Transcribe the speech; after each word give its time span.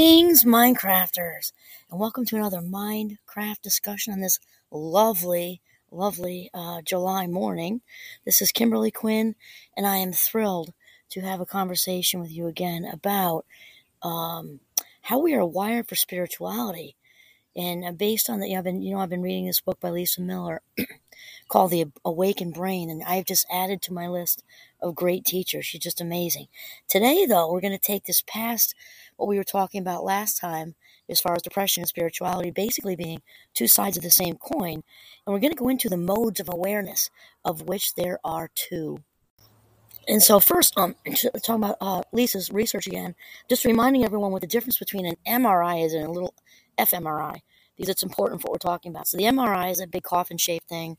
Greetings, 0.00 0.44
Minecrafters, 0.44 1.52
and 1.90 2.00
welcome 2.00 2.24
to 2.24 2.36
another 2.36 2.62
Minecraft 2.62 3.60
discussion 3.60 4.14
on 4.14 4.20
this 4.20 4.38
lovely, 4.70 5.60
lovely 5.90 6.48
uh, 6.54 6.80
July 6.80 7.26
morning. 7.26 7.82
This 8.24 8.40
is 8.40 8.50
Kimberly 8.50 8.90
Quinn, 8.90 9.34
and 9.76 9.86
I 9.86 9.98
am 9.98 10.14
thrilled 10.14 10.72
to 11.10 11.20
have 11.20 11.38
a 11.38 11.44
conversation 11.44 12.18
with 12.18 12.32
you 12.32 12.46
again 12.46 12.86
about 12.90 13.44
um, 14.02 14.60
how 15.02 15.18
we 15.18 15.34
are 15.34 15.44
wired 15.44 15.86
for 15.86 15.96
spirituality. 15.96 16.96
And 17.54 17.84
uh, 17.84 17.92
based 17.92 18.30
on 18.30 18.40
that, 18.40 18.48
you 18.48 18.54
know, 18.54 18.60
I've 18.60 18.64
been, 18.64 18.80
you 18.80 18.94
know, 18.94 19.00
I've 19.00 19.10
been 19.10 19.20
reading 19.20 19.44
this 19.44 19.60
book 19.60 19.80
by 19.80 19.90
Lisa 19.90 20.22
Miller 20.22 20.62
called 21.48 21.72
The 21.72 21.92
Awakened 22.06 22.54
Brain, 22.54 22.88
and 22.88 23.02
I've 23.02 23.26
just 23.26 23.46
added 23.52 23.82
to 23.82 23.92
my 23.92 24.08
list 24.08 24.44
of 24.80 24.94
great 24.94 25.26
teachers. 25.26 25.66
She's 25.66 25.82
just 25.82 26.00
amazing. 26.00 26.46
Today, 26.88 27.26
though, 27.26 27.52
we're 27.52 27.60
going 27.60 27.72
to 27.72 27.78
take 27.78 28.04
this 28.04 28.22
past 28.26 28.74
what 29.20 29.28
we 29.28 29.36
were 29.36 29.44
talking 29.44 29.80
about 29.80 30.04
last 30.04 30.38
time 30.38 30.74
as 31.08 31.20
far 31.20 31.34
as 31.34 31.42
depression 31.42 31.82
and 31.82 31.88
spirituality 31.88 32.50
basically 32.50 32.96
being 32.96 33.20
two 33.54 33.66
sides 33.66 33.96
of 33.96 34.02
the 34.02 34.10
same 34.10 34.36
coin. 34.36 34.82
And 35.26 35.34
we're 35.34 35.40
going 35.40 35.52
to 35.52 35.58
go 35.58 35.68
into 35.68 35.88
the 35.88 35.96
modes 35.96 36.40
of 36.40 36.48
awareness, 36.50 37.10
of 37.44 37.62
which 37.62 37.94
there 37.94 38.18
are 38.24 38.50
two. 38.54 39.02
And 40.08 40.22
so, 40.22 40.40
first, 40.40 40.76
um, 40.78 40.96
talking 41.44 41.62
about 41.62 41.76
uh, 41.80 42.02
Lisa's 42.12 42.50
research 42.50 42.86
again, 42.86 43.14
just 43.48 43.64
reminding 43.64 44.04
everyone 44.04 44.32
what 44.32 44.40
the 44.40 44.46
difference 44.46 44.78
between 44.78 45.06
an 45.06 45.16
MRI 45.28 45.84
is 45.84 45.92
and 45.92 46.06
a 46.06 46.10
little 46.10 46.34
fMRI, 46.78 47.40
because 47.76 47.90
it's 47.90 48.02
important 48.02 48.40
for 48.40 48.46
what 48.46 48.54
we're 48.54 48.70
talking 48.70 48.90
about. 48.90 49.06
So, 49.06 49.18
the 49.18 49.24
MRI 49.24 49.70
is 49.70 49.80
a 49.80 49.86
big 49.86 50.02
coffin 50.02 50.38
shaped 50.38 50.68
thing 50.68 50.96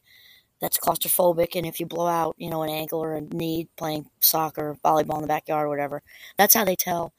that's 0.62 0.78
claustrophobic, 0.78 1.56
and 1.56 1.66
if 1.66 1.80
you 1.80 1.88
blow 1.88 2.06
out, 2.06 2.36
you 2.38 2.52
know, 2.52 2.62
an 2.62 2.70
ankle 2.70 3.03
or 3.03 3.16
a 3.16 3.22
knee 3.22 3.67
playing 3.76 4.06
soccer, 4.20 4.78
volleyball 4.86 5.16
in 5.16 5.23
the 5.23 5.28
backyard, 5.28 5.66
or 5.66 5.70
whatever, 5.70 6.03
that's 6.38 6.53
how 6.53 6.64
they 6.64 6.76
tell 6.76 7.14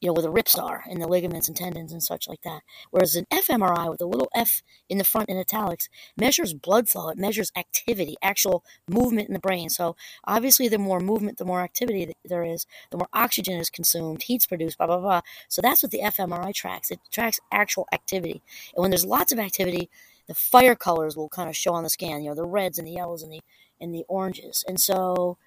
you 0.00 0.08
know, 0.08 0.12
with 0.12 0.24
a 0.24 0.30
rips 0.30 0.56
are 0.56 0.84
in 0.88 1.00
the 1.00 1.08
ligaments 1.08 1.48
and 1.48 1.56
tendons 1.56 1.92
and 1.92 2.02
such 2.02 2.28
like 2.28 2.42
that. 2.42 2.62
Whereas 2.90 3.16
an 3.16 3.26
fMRI 3.32 3.90
with 3.90 4.00
a 4.00 4.06
little 4.06 4.28
f 4.34 4.62
in 4.88 4.98
the 4.98 5.04
front 5.04 5.28
in 5.28 5.38
italics 5.38 5.88
measures 6.16 6.54
blood 6.54 6.88
flow. 6.88 7.08
It 7.08 7.18
measures 7.18 7.52
activity, 7.56 8.16
actual 8.22 8.64
movement 8.88 9.28
in 9.28 9.34
the 9.34 9.40
brain. 9.40 9.68
So 9.68 9.96
obviously, 10.24 10.68
the 10.68 10.78
more 10.78 11.00
movement, 11.00 11.38
the 11.38 11.44
more 11.44 11.60
activity 11.60 12.14
there 12.24 12.44
is, 12.44 12.66
the 12.90 12.98
more 12.98 13.08
oxygen 13.12 13.58
is 13.58 13.70
consumed, 13.70 14.22
heat's 14.22 14.46
produced, 14.46 14.78
blah 14.78 14.86
blah 14.86 15.00
blah. 15.00 15.20
So 15.48 15.62
that's 15.62 15.82
what 15.82 15.92
the 15.92 16.00
fMRI 16.00 16.54
tracks. 16.54 16.90
It 16.90 17.00
tracks 17.10 17.40
actual 17.50 17.88
activity. 17.92 18.42
And 18.74 18.82
when 18.82 18.90
there's 18.90 19.06
lots 19.06 19.32
of 19.32 19.38
activity, 19.38 19.90
the 20.26 20.34
fire 20.34 20.76
colors 20.76 21.16
will 21.16 21.28
kind 21.28 21.48
of 21.48 21.56
show 21.56 21.72
on 21.72 21.82
the 21.82 21.90
scan. 21.90 22.22
You 22.22 22.30
know, 22.30 22.36
the 22.36 22.44
reds 22.44 22.78
and 22.78 22.86
the 22.86 22.92
yellows 22.92 23.22
and 23.22 23.32
the 23.32 23.40
and 23.80 23.94
the 23.94 24.04
oranges. 24.08 24.64
And 24.66 24.80
so 24.80 25.38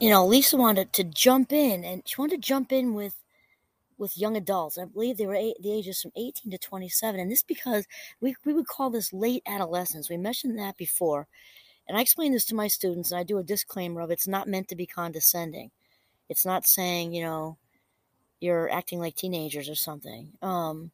you 0.00 0.10
know, 0.10 0.26
Lisa 0.26 0.56
wanted 0.56 0.92
to 0.94 1.04
jump 1.04 1.52
in, 1.52 1.84
and 1.84 2.02
she 2.06 2.20
wanted 2.20 2.42
to 2.42 2.48
jump 2.48 2.72
in 2.72 2.94
with 2.94 3.16
with 3.98 4.18
young 4.18 4.36
adults. 4.36 4.78
I 4.78 4.84
believe 4.84 5.16
they 5.16 5.26
were 5.26 5.34
eight, 5.34 5.56
the 5.60 5.72
ages 5.72 6.02
from 6.02 6.12
18 6.16 6.52
to 6.52 6.58
27, 6.58 7.20
and 7.20 7.30
this 7.30 7.42
because 7.42 7.86
we 8.20 8.36
we 8.44 8.52
would 8.52 8.66
call 8.68 8.90
this 8.90 9.12
late 9.12 9.42
adolescence. 9.46 10.10
We 10.10 10.18
mentioned 10.18 10.58
that 10.58 10.76
before, 10.76 11.28
and 11.88 11.96
I 11.98 12.02
explain 12.02 12.32
this 12.32 12.44
to 12.46 12.54
my 12.54 12.68
students, 12.68 13.10
and 13.12 13.18
I 13.20 13.24
do 13.24 13.38
a 13.38 13.44
disclaimer 13.44 14.00
of 14.02 14.10
it's 14.10 14.28
not 14.28 14.48
meant 14.48 14.68
to 14.68 14.76
be 14.76 14.86
condescending. 14.86 15.70
It's 16.28 16.46
not 16.46 16.66
saying 16.66 17.12
you 17.14 17.22
know 17.22 17.58
you're 18.40 18.70
acting 18.70 19.00
like 19.00 19.16
teenagers 19.16 19.68
or 19.68 19.74
something. 19.74 20.32
Um, 20.42 20.90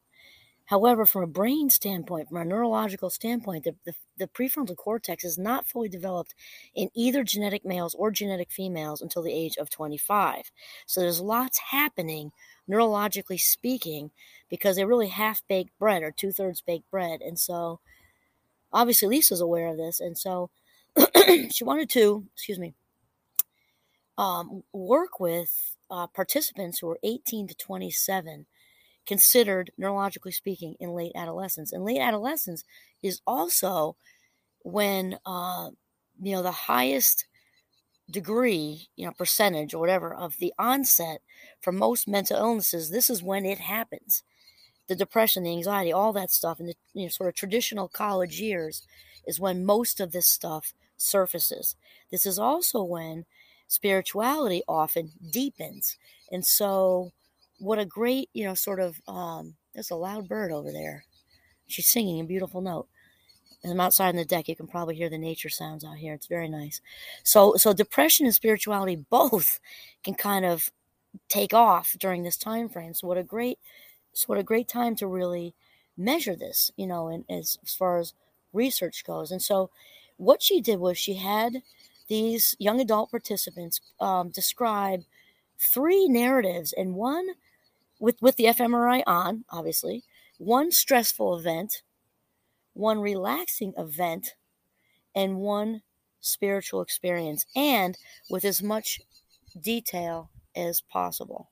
However, 0.65 1.05
from 1.05 1.23
a 1.23 1.27
brain 1.27 1.69
standpoint, 1.69 2.29
from 2.29 2.37
a 2.37 2.45
neurological 2.45 3.09
standpoint, 3.09 3.65
the, 3.65 3.75
the, 3.85 3.93
the, 4.17 4.27
prefrontal 4.27 4.77
cortex 4.77 5.25
is 5.25 5.37
not 5.37 5.67
fully 5.67 5.89
developed 5.89 6.33
in 6.73 6.89
either 6.93 7.23
genetic 7.23 7.65
males 7.65 7.93
or 7.95 8.11
genetic 8.11 8.49
females 8.49 9.01
until 9.01 9.21
the 9.21 9.33
age 9.33 9.57
of 9.57 9.69
25. 9.69 10.51
So 10.85 11.01
there's 11.01 11.19
lots 11.19 11.59
happening, 11.71 12.31
neurologically 12.69 13.39
speaking, 13.39 14.11
because 14.49 14.77
they're 14.77 14.87
really 14.87 15.09
half 15.09 15.41
baked 15.49 15.77
bread 15.77 16.01
or 16.01 16.11
two 16.11 16.31
thirds 16.31 16.61
baked 16.61 16.89
bread. 16.89 17.21
And 17.21 17.37
so 17.37 17.81
obviously 18.71 19.09
Lisa's 19.09 19.41
aware 19.41 19.67
of 19.67 19.77
this. 19.77 19.99
And 19.99 20.17
so 20.17 20.49
she 21.49 21.63
wanted 21.65 21.89
to, 21.91 22.25
excuse 22.33 22.59
me, 22.59 22.73
um, 24.17 24.63
work 24.71 25.19
with 25.19 25.75
uh, 25.91 26.07
participants 26.07 26.79
who 26.79 26.89
are 26.89 26.99
18 27.03 27.47
to 27.47 27.55
27 27.55 28.45
considered, 29.05 29.71
neurologically 29.79 30.33
speaking, 30.33 30.75
in 30.79 30.91
late 30.91 31.13
adolescence. 31.15 31.71
And 31.73 31.85
late 31.85 31.99
adolescence 31.99 32.63
is 33.01 33.21
also 33.27 33.95
when, 34.63 35.19
uh, 35.25 35.71
you 36.21 36.33
know, 36.33 36.43
the 36.43 36.51
highest 36.51 37.25
degree, 38.09 38.89
you 38.95 39.05
know, 39.05 39.11
percentage 39.13 39.73
or 39.73 39.79
whatever 39.79 40.13
of 40.13 40.37
the 40.37 40.53
onset 40.59 41.21
for 41.61 41.71
most 41.71 42.07
mental 42.07 42.37
illnesses, 42.37 42.89
this 42.89 43.09
is 43.09 43.23
when 43.23 43.45
it 43.45 43.59
happens. 43.59 44.23
The 44.87 44.95
depression, 44.95 45.43
the 45.43 45.51
anxiety, 45.51 45.91
all 45.93 46.13
that 46.13 46.31
stuff, 46.31 46.59
in 46.59 46.67
the 46.67 46.75
you 46.93 47.03
know, 47.03 47.09
sort 47.09 47.29
of 47.29 47.35
traditional 47.35 47.87
college 47.87 48.39
years 48.41 48.83
is 49.27 49.39
when 49.39 49.65
most 49.65 49.99
of 49.99 50.11
this 50.11 50.27
stuff 50.27 50.73
surfaces. 50.97 51.75
This 52.11 52.25
is 52.25 52.39
also 52.39 52.83
when 52.83 53.25
spirituality 53.67 54.63
often 54.67 55.11
deepens. 55.31 55.97
And 56.31 56.45
so, 56.45 57.11
what 57.63 57.79
a 57.79 57.85
great, 57.85 58.29
you 58.33 58.43
know, 58.43 58.53
sort 58.53 58.81
of, 58.81 58.99
um, 59.07 59.55
there's 59.73 59.89
a 59.89 59.95
loud 59.95 60.27
bird 60.27 60.51
over 60.51 60.71
there. 60.71 61.05
She's 61.67 61.87
singing 61.87 62.19
a 62.19 62.25
beautiful 62.25 62.59
note. 62.59 62.87
And 63.63 63.71
I'm 63.71 63.79
outside 63.79 64.09
on 64.09 64.17
the 64.17 64.25
deck. 64.25 64.49
You 64.49 64.55
can 64.57 64.67
probably 64.67 64.95
hear 64.95 65.09
the 65.09 65.17
nature 65.17 65.47
sounds 65.47 65.85
out 65.85 65.95
here. 65.95 66.13
It's 66.13 66.27
very 66.27 66.49
nice. 66.49 66.81
So, 67.23 67.55
so 67.55 67.71
depression 67.71 68.25
and 68.25 68.35
spirituality 68.35 68.97
both 68.97 69.61
can 70.03 70.13
kind 70.13 70.43
of 70.43 70.69
take 71.29 71.53
off 71.53 71.95
during 71.99 72.23
this 72.23 72.35
time 72.35 72.67
frame. 72.67 72.93
So, 72.93 73.07
what 73.07 73.17
a 73.17 73.23
great, 73.23 73.59
so 74.11 74.25
what 74.27 74.37
a 74.37 74.43
great 74.43 74.67
time 74.67 74.97
to 74.97 75.07
really 75.07 75.55
measure 75.95 76.35
this, 76.35 76.69
you 76.75 76.85
know, 76.85 77.07
and 77.07 77.23
as, 77.29 77.57
as 77.63 77.73
far 77.73 77.97
as 77.97 78.13
research 78.51 79.05
goes. 79.05 79.31
And 79.31 79.41
so, 79.41 79.69
what 80.17 80.43
she 80.43 80.59
did 80.59 80.79
was 80.79 80.97
she 80.97 81.13
had 81.13 81.61
these 82.09 82.57
young 82.59 82.81
adult 82.81 83.09
participants 83.09 83.79
um, 84.01 84.29
describe 84.29 85.03
three 85.57 86.09
narratives, 86.09 86.73
and 86.73 86.95
one 86.95 87.29
with 88.03 88.21
with 88.21 88.35
the 88.35 88.43
fMRI 88.43 89.01
on, 89.07 89.45
obviously, 89.49 90.03
one 90.37 90.71
stressful 90.71 91.37
event, 91.37 91.83
one 92.73 92.99
relaxing 92.99 93.73
event, 93.77 94.35
and 95.15 95.37
one 95.37 95.83
spiritual 96.19 96.81
experience, 96.81 97.45
and 97.55 97.97
with 98.29 98.43
as 98.43 98.61
much 98.61 98.99
detail 99.57 100.29
as 100.53 100.81
possible. 100.81 101.49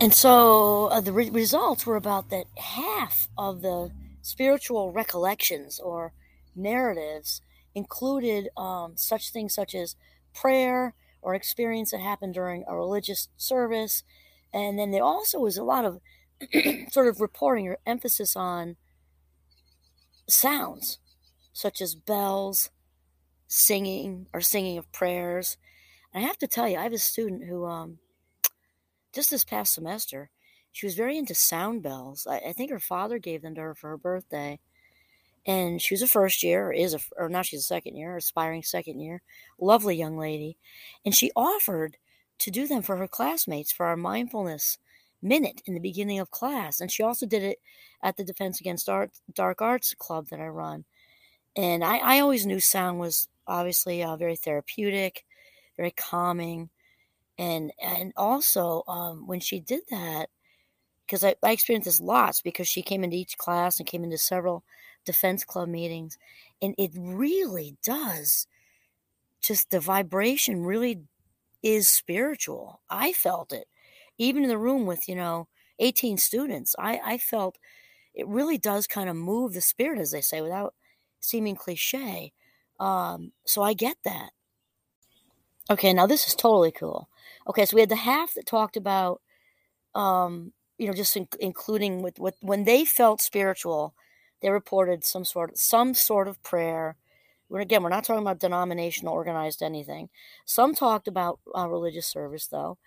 And 0.00 0.12
so 0.12 0.86
uh, 0.86 1.00
the 1.00 1.12
re- 1.12 1.30
results 1.30 1.86
were 1.86 1.96
about 1.96 2.30
that 2.30 2.46
half 2.58 3.28
of 3.38 3.62
the 3.62 3.92
spiritual 4.22 4.90
recollections 4.90 5.78
or 5.78 6.12
narratives 6.56 7.40
included 7.72 8.48
um, 8.56 8.96
such 8.96 9.30
things 9.30 9.54
such 9.54 9.76
as 9.76 9.94
prayer 10.34 10.94
or 11.22 11.36
experience 11.36 11.92
that 11.92 12.00
happened 12.00 12.34
during 12.34 12.64
a 12.66 12.74
religious 12.74 13.28
service, 13.36 14.02
and 14.52 14.78
then 14.78 14.90
there 14.90 15.04
also 15.04 15.38
was 15.38 15.56
a 15.56 15.62
lot 15.62 15.84
of 15.84 16.00
sort 16.90 17.08
of 17.08 17.20
reporting 17.20 17.68
or 17.68 17.78
emphasis 17.86 18.34
on 18.36 18.76
sounds, 20.28 20.98
such 21.52 21.80
as 21.80 21.94
bells, 21.94 22.70
singing, 23.46 24.26
or 24.32 24.40
singing 24.40 24.78
of 24.78 24.90
prayers. 24.92 25.56
And 26.12 26.24
I 26.24 26.26
have 26.26 26.38
to 26.38 26.48
tell 26.48 26.68
you, 26.68 26.78
I 26.78 26.84
have 26.84 26.92
a 26.92 26.98
student 26.98 27.44
who, 27.44 27.66
um, 27.66 27.98
just 29.12 29.30
this 29.30 29.44
past 29.44 29.74
semester, 29.74 30.30
she 30.72 30.86
was 30.86 30.94
very 30.94 31.18
into 31.18 31.34
sound 31.34 31.82
bells. 31.82 32.26
I, 32.28 32.38
I 32.38 32.52
think 32.52 32.70
her 32.70 32.80
father 32.80 33.18
gave 33.18 33.42
them 33.42 33.54
to 33.56 33.60
her 33.60 33.74
for 33.74 33.90
her 33.90 33.96
birthday. 33.96 34.60
And 35.46 35.80
she 35.80 35.94
was 35.94 36.02
a 36.02 36.06
first 36.06 36.42
year, 36.42 36.68
or 36.68 36.72
is 36.72 36.94
a, 36.94 37.00
or 37.16 37.28
now 37.28 37.42
she's 37.42 37.60
a 37.60 37.64
second 37.64 37.96
year, 37.96 38.16
aspiring 38.16 38.62
second 38.62 39.00
year. 39.00 39.22
Lovely 39.58 39.96
young 39.96 40.18
lady. 40.18 40.58
And 41.04 41.14
she 41.14 41.32
offered 41.34 41.96
to 42.40 42.50
do 42.50 42.66
them 42.66 42.82
for 42.82 42.96
her 42.96 43.08
classmates 43.08 43.70
for 43.70 43.86
our 43.86 43.96
mindfulness 43.96 44.78
minute 45.22 45.62
in 45.66 45.74
the 45.74 45.80
beginning 45.80 46.18
of 46.18 46.30
class. 46.30 46.80
And 46.80 46.90
she 46.90 47.02
also 47.02 47.26
did 47.26 47.42
it 47.42 47.58
at 48.02 48.16
the 48.16 48.24
Defense 48.24 48.60
Against 48.60 48.88
Art, 48.88 49.10
Dark 49.32 49.60
Arts 49.62 49.94
Club 49.94 50.28
that 50.30 50.40
I 50.40 50.48
run. 50.48 50.84
And 51.56 51.84
I, 51.84 51.98
I 51.98 52.20
always 52.20 52.46
knew 52.46 52.60
sound 52.60 52.98
was 52.98 53.28
obviously 53.46 54.02
uh, 54.02 54.16
very 54.16 54.36
therapeutic, 54.36 55.24
very 55.76 55.90
calming. 55.90 56.70
And, 57.38 57.72
and 57.82 58.12
also, 58.16 58.84
um, 58.88 59.26
when 59.26 59.40
she 59.40 59.60
did 59.60 59.82
that, 59.90 60.30
because 61.06 61.24
I, 61.24 61.34
I 61.42 61.52
experienced 61.52 61.86
this 61.86 62.00
lots 62.00 62.40
because 62.40 62.68
she 62.68 62.82
came 62.82 63.04
into 63.04 63.16
each 63.16 63.36
class 63.36 63.78
and 63.78 63.86
came 63.86 64.04
into 64.04 64.18
several 64.18 64.64
defense 65.04 65.44
club 65.44 65.68
meetings. 65.68 66.16
And 66.62 66.74
it 66.78 66.92
really 66.94 67.76
does 67.84 68.46
just 69.42 69.70
the 69.70 69.80
vibration 69.80 70.64
really 70.64 71.00
is 71.62 71.88
spiritual. 71.88 72.80
I 72.88 73.12
felt 73.12 73.52
it. 73.52 73.66
Even 74.18 74.42
in 74.42 74.48
the 74.48 74.58
room 74.58 74.86
with, 74.86 75.08
you 75.08 75.14
know, 75.14 75.48
18 75.78 76.18
students, 76.18 76.74
I, 76.78 77.00
I 77.04 77.18
felt 77.18 77.58
it 78.14 78.26
really 78.28 78.58
does 78.58 78.86
kind 78.86 79.08
of 79.08 79.16
move 79.16 79.52
the 79.54 79.60
spirit, 79.60 79.98
as 79.98 80.10
they 80.10 80.20
say, 80.20 80.40
without 80.40 80.74
seeming 81.20 81.56
cliche. 81.56 82.32
Um, 82.78 83.32
so 83.44 83.62
I 83.62 83.72
get 83.74 83.96
that. 84.04 84.30
Okay, 85.70 85.92
now 85.92 86.06
this 86.06 86.26
is 86.26 86.34
totally 86.34 86.72
cool. 86.72 87.08
Okay, 87.48 87.64
so 87.64 87.76
we 87.76 87.80
had 87.80 87.88
the 87.88 87.96
half 87.96 88.34
that 88.34 88.46
talked 88.46 88.76
about, 88.76 89.20
um, 89.94 90.52
you 90.78 90.86
know, 90.86 90.92
just 90.92 91.16
in, 91.16 91.28
including 91.38 92.02
with, 92.02 92.18
with 92.18 92.34
when 92.40 92.64
they 92.64 92.84
felt 92.84 93.20
spiritual, 93.20 93.94
they 94.42 94.50
reported 94.50 95.04
some 95.04 95.24
sort 95.24 95.50
of 95.50 95.58
some 95.58 95.94
sort 95.94 96.26
of 96.26 96.42
prayer. 96.42 96.96
We're, 97.50 97.60
again, 97.60 97.82
we're 97.82 97.90
not 97.90 98.04
talking 98.04 98.22
about 98.22 98.38
denominational 98.38 99.12
organized 99.12 99.62
anything. 99.62 100.08
Some 100.46 100.74
talked 100.74 101.08
about 101.08 101.40
uh, 101.56 101.68
religious 101.68 102.06
service 102.06 102.46
though, 102.46 102.78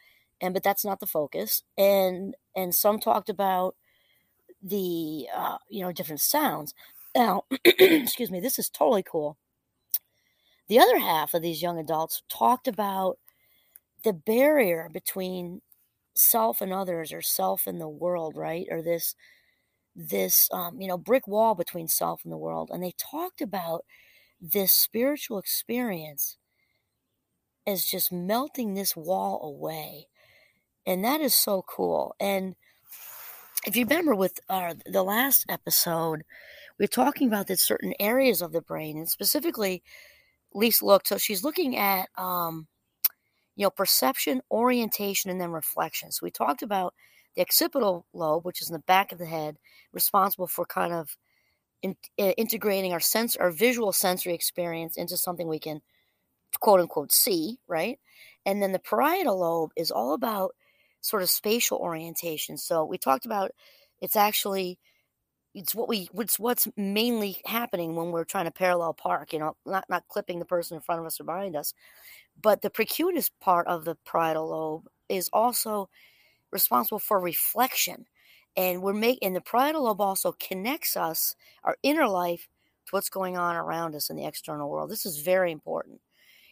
and 0.42 0.54
but 0.54 0.64
that's 0.64 0.86
not 0.86 1.00
the 1.00 1.06
focus. 1.06 1.64
And 1.78 2.36
and 2.56 2.74
some 2.74 3.00
talked 3.00 3.30
about 3.30 3.76
the 4.64 5.28
uh, 5.36 5.58
you 5.70 5.82
know 5.82 5.92
different 5.92 6.22
sounds. 6.22 6.74
Now, 7.16 7.44
excuse 7.66 8.32
me, 8.32 8.40
this 8.40 8.58
is 8.58 8.70
totally 8.70 9.04
cool. 9.04 9.38
The 10.70 10.80
other 10.80 10.98
half 10.98 11.34
of 11.34 11.42
these 11.42 11.62
young 11.62 11.78
adults 11.78 12.24
talked 12.30 12.68
about 12.68 13.20
the 14.04 14.14
barrier 14.14 14.90
between 14.92 15.62
self 16.16 16.62
and 16.62 16.74
others 16.74 17.12
or 17.12 17.22
self 17.22 17.68
and 17.68 17.82
the 17.82 17.90
world, 17.90 18.38
right? 18.38 18.68
Or 18.72 18.82
this 18.82 19.16
this 19.96 20.50
um, 20.54 20.80
you 20.82 20.88
know 20.88 20.98
brick 20.98 21.28
wall 21.28 21.56
between 21.56 21.88
self 21.88 22.22
and 22.24 22.32
the 22.32 22.38
world 22.38 22.70
and 22.74 22.84
they 22.84 22.94
talked 22.98 23.42
about 23.42 23.86
this 24.44 24.74
spiritual 24.74 25.40
experience 25.40 26.38
is 27.66 27.90
just 27.90 28.12
melting 28.12 28.74
this 28.74 28.96
wall 28.96 29.42
away 29.42 30.08
and 30.86 31.04
that 31.04 31.22
is 31.22 31.34
so 31.34 31.64
cool 31.68 32.14
and 32.20 32.56
if 33.66 33.76
you 33.76 33.86
remember 33.86 34.14
with 34.14 34.40
our 34.50 34.74
the 34.86 35.04
last 35.04 35.46
episode 35.48 36.24
we 36.78 36.84
are 36.84 36.90
talking 36.90 37.28
about 37.28 37.48
the 37.48 37.56
certain 37.56 37.94
areas 38.00 38.42
of 38.42 38.52
the 38.52 38.62
brain 38.62 38.98
and 38.98 39.08
specifically 39.08 39.82
lisa 40.54 40.86
looked 40.86 41.08
so 41.08 41.18
she's 41.18 41.44
looking 41.44 41.78
at 41.78 42.10
um, 42.18 42.68
you 43.56 43.64
know 43.64 43.70
perception 43.70 44.42
orientation 44.52 45.30
and 45.32 45.40
then 45.40 45.52
reflection. 45.52 46.12
So 46.12 46.22
we 46.24 46.32
talked 46.32 46.62
about 46.62 46.94
the 47.36 47.42
occipital 47.42 48.06
lobe, 48.14 48.46
which 48.46 48.62
is 48.62 48.70
in 48.70 48.74
the 48.74 48.80
back 48.80 49.12
of 49.12 49.18
the 49.18 49.26
head, 49.26 49.58
responsible 49.92 50.48
for 50.48 50.66
kind 50.66 50.94
of 50.94 51.18
in, 51.84 51.98
uh, 52.20 52.32
integrating 52.38 52.94
our 52.94 53.02
sense, 53.02 53.36
our 53.36 53.52
visual 53.52 53.92
sensory 53.94 54.34
experience 54.34 54.98
into 54.98 55.18
something 55.18 55.48
we 55.48 55.60
can 55.60 55.82
quote 56.60 56.80
unquote 56.80 57.12
see, 57.12 57.60
right? 57.68 58.00
And 58.46 58.62
then 58.62 58.72
the 58.72 58.80
parietal 58.80 59.40
lobe 59.40 59.72
is 59.78 59.92
all 59.92 60.14
about 60.14 60.56
sort 61.02 61.24
of 61.24 61.30
spatial 61.30 61.78
orientation. 61.80 62.58
So 62.58 62.86
we 62.86 62.98
talked 62.98 63.26
about 63.26 63.52
it's 64.02 64.16
actually 64.16 64.80
it's 65.56 65.76
what 65.76 65.88
we 65.88 66.10
it's 66.16 66.40
what's 66.40 66.68
mainly 66.78 67.38
happening 67.46 67.96
when 67.96 68.12
we're 68.12 68.24
trying 68.24 68.46
to 68.46 68.52
parallel 68.52 68.94
park, 68.94 69.34
you 69.34 69.40
know, 69.40 69.56
not 69.66 69.86
not 69.90 70.08
clipping 70.08 70.40
the 70.40 70.46
person 70.46 70.76
in 70.76 70.82
front 70.82 71.02
of 71.02 71.08
us 71.08 71.20
or 71.20 71.26
behind 71.26 71.56
us. 71.56 71.74
But 72.42 72.62
the 72.62 72.70
precuneus 72.72 73.30
part 73.42 73.68
of 73.68 73.86
the 73.86 73.98
parietal 74.06 74.50
lobe 74.50 74.88
is 75.10 75.30
also 75.34 75.90
responsible 76.52 77.00
for 77.00 77.20
reflection. 77.20 78.06
And 78.56 78.82
we're 78.82 78.94
making 78.94 79.34
the 79.34 79.42
parietal 79.42 79.84
lobe 79.84 80.02
also 80.02 80.34
connects 80.40 80.96
us, 80.96 81.36
our 81.64 81.78
inner 81.82 82.08
life, 82.08 82.48
to 82.86 82.92
what's 82.92 83.10
going 83.10 83.38
on 83.38 83.56
around 83.56 83.96
us 83.96 84.10
in 84.10 84.16
the 84.16 84.26
external 84.26 84.70
world. 84.70 84.90
This 84.90 85.06
is 85.06 85.20
very 85.20 85.52
important. 85.52 86.02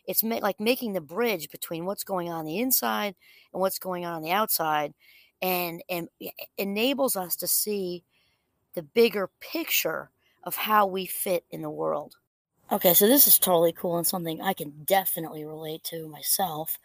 It's 0.08 0.24
ma- 0.24 0.40
like 0.42 0.60
making 0.60 0.94
the 0.94 1.02
bridge 1.02 1.50
between 1.50 1.86
what's 1.86 2.04
going 2.04 2.30
on, 2.30 2.46
the 2.46 2.60
inside 2.60 3.16
and 3.54 3.62
what's 3.62 3.80
going 3.80 4.06
on, 4.06 4.16
on 4.16 4.22
the 4.22 4.32
outside, 4.32 4.94
and 5.42 5.84
and 5.90 6.10
enables 6.58 7.16
us 7.16 7.36
to 7.38 7.48
see 7.48 8.04
the 8.74 8.84
bigger 8.84 9.30
picture 9.40 10.10
of 10.44 10.56
how 10.56 10.88
we 10.88 11.06
fit 11.06 11.46
in 11.52 11.62
the 11.62 11.70
world. 11.70 12.16
Okay, 12.72 12.94
so 12.94 13.06
this 13.06 13.28
is 13.28 13.38
totally 13.38 13.74
cool 13.74 13.98
and 13.98 14.08
something 14.08 14.42
I 14.42 14.54
can 14.54 14.72
definitely 14.86 15.44
relate 15.44 15.84
to 15.86 16.08
myself 16.08 16.80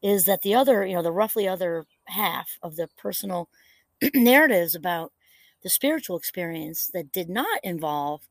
is 0.00 0.24
that 0.26 0.42
the 0.42 0.54
other, 0.54 0.86
you 0.86 0.94
know, 0.94 1.02
the 1.02 1.12
roughly 1.12 1.48
other 1.48 1.84
half 2.04 2.58
of 2.62 2.76
the 2.76 2.88
personal 2.96 3.48
narratives 4.14 4.74
about 4.74 5.12
the 5.62 5.70
spiritual 5.70 6.16
experience 6.16 6.88
that 6.92 7.12
did 7.12 7.28
not 7.28 7.60
involve 7.62 8.22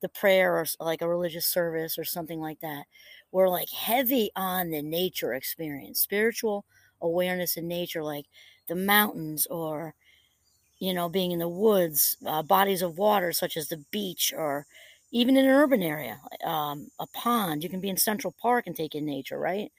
the 0.00 0.08
prayer 0.08 0.54
or 0.56 0.66
like 0.80 1.02
a 1.02 1.08
religious 1.08 1.46
service 1.46 1.98
or 1.98 2.04
something 2.04 2.40
like 2.40 2.60
that 2.60 2.84
were 3.32 3.48
like 3.48 3.70
heavy 3.70 4.30
on 4.36 4.70
the 4.70 4.82
nature 4.82 5.34
experience, 5.34 6.00
spiritual 6.00 6.64
awareness 7.00 7.56
in 7.56 7.68
nature, 7.68 8.02
like 8.02 8.26
the 8.68 8.76
mountains 8.76 9.46
or, 9.46 9.94
you 10.78 10.94
know, 10.94 11.08
being 11.08 11.32
in 11.32 11.38
the 11.40 11.48
woods, 11.48 12.16
uh, 12.26 12.42
bodies 12.42 12.82
of 12.82 12.98
water 12.98 13.32
such 13.32 13.56
as 13.56 13.68
the 13.68 13.84
beach 13.90 14.32
or 14.36 14.66
even 15.10 15.36
in 15.36 15.44
an 15.46 15.50
urban 15.50 15.82
area, 15.82 16.20
um, 16.44 16.88
a 17.00 17.06
pond. 17.08 17.64
You 17.64 17.70
can 17.70 17.80
be 17.80 17.88
in 17.88 17.96
Central 17.96 18.34
Park 18.40 18.66
and 18.66 18.76
take 18.76 18.94
in 18.94 19.04
nature, 19.04 19.38
right? 19.38 19.72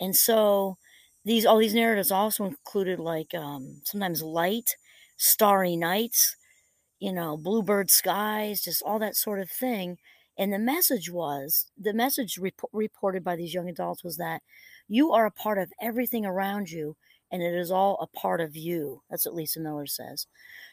And 0.00 0.16
so 0.16 0.78
these 1.24 1.46
all 1.46 1.58
these 1.58 1.74
narratives 1.74 2.12
also 2.12 2.44
included 2.46 2.98
like 3.00 3.34
um, 3.34 3.82
sometimes 3.84 4.22
light, 4.22 4.76
starry 5.16 5.76
nights, 5.76 6.36
you 6.98 7.12
know, 7.12 7.36
bluebird 7.36 7.90
skies, 7.90 8.62
just 8.62 8.82
all 8.82 8.98
that 8.98 9.16
sort 9.16 9.40
of 9.40 9.50
thing. 9.50 9.98
And 10.38 10.52
the 10.52 10.58
message 10.58 11.10
was 11.10 11.66
the 11.78 11.94
message 11.94 12.38
rep- 12.38 12.60
reported 12.72 13.24
by 13.24 13.36
these 13.36 13.54
young 13.54 13.68
adults 13.68 14.04
was 14.04 14.16
that 14.18 14.42
you 14.88 15.12
are 15.12 15.26
a 15.26 15.30
part 15.30 15.58
of 15.58 15.72
everything 15.80 16.24
around 16.26 16.70
you, 16.70 16.96
and 17.30 17.42
it 17.42 17.54
is 17.54 17.70
all 17.70 17.96
a 18.00 18.06
part 18.18 18.40
of 18.40 18.56
you. 18.56 19.02
That's 19.10 19.26
what 19.26 19.34
Lisa 19.34 19.60
Miller 19.60 19.86
says. 19.86 20.26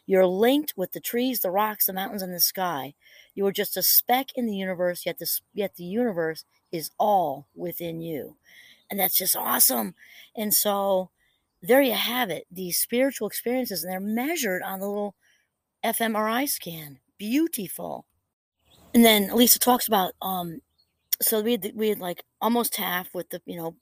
You're 0.06 0.28
linked 0.28 0.74
with 0.78 0.92
the 0.92 1.00
trees, 1.00 1.42
the 1.42 1.51
rocks, 1.51 1.86
the 1.88 1.94
mountains, 1.94 2.22
and 2.22 2.34
the 2.34 2.40
sky. 2.40 2.94
You 3.36 3.45
are 3.48 3.51
just 3.51 3.78
a 3.78 3.84
speck 3.84 4.30
in 4.36 4.45
the 4.45 4.56
universe, 4.56 5.06
yet 5.06 5.19
the 5.19 5.28
yet 5.54 5.75
the 5.75 5.84
universe 5.86 6.45
is 6.72 6.92
all 7.00 7.48
within 7.56 8.01
you 8.01 8.38
and 8.90 9.00
that's 9.00 9.18
just 9.18 9.36
awesome. 9.36 9.95
And 10.36 10.54
so 10.54 11.10
there 11.63 11.81
you 11.81 11.94
have 11.94 12.30
it, 12.30 12.45
these 12.51 12.77
spiritual 12.77 13.27
experiences, 13.27 13.83
and 13.83 13.92
they're 13.92 14.00
measured 14.00 14.62
on 14.63 14.80
the 14.80 14.88
little 14.88 15.15
fMRI 15.83 16.48
scan. 16.48 17.00
Beautiful. 17.18 18.06
And 18.94 19.04
then 19.04 19.33
Lisa 19.36 19.60
talks 19.60 19.88
about 19.88 20.13
um, 20.21 20.60
so 21.21 21.42
we 21.42 21.54
had 21.54 21.71
we 21.74 21.89
had 21.89 22.00
like 22.00 22.24
almost 22.42 22.75
half 22.75 23.13
with 23.13 23.30
the 23.30 23.42
you 23.45 23.57
know 23.57 23.75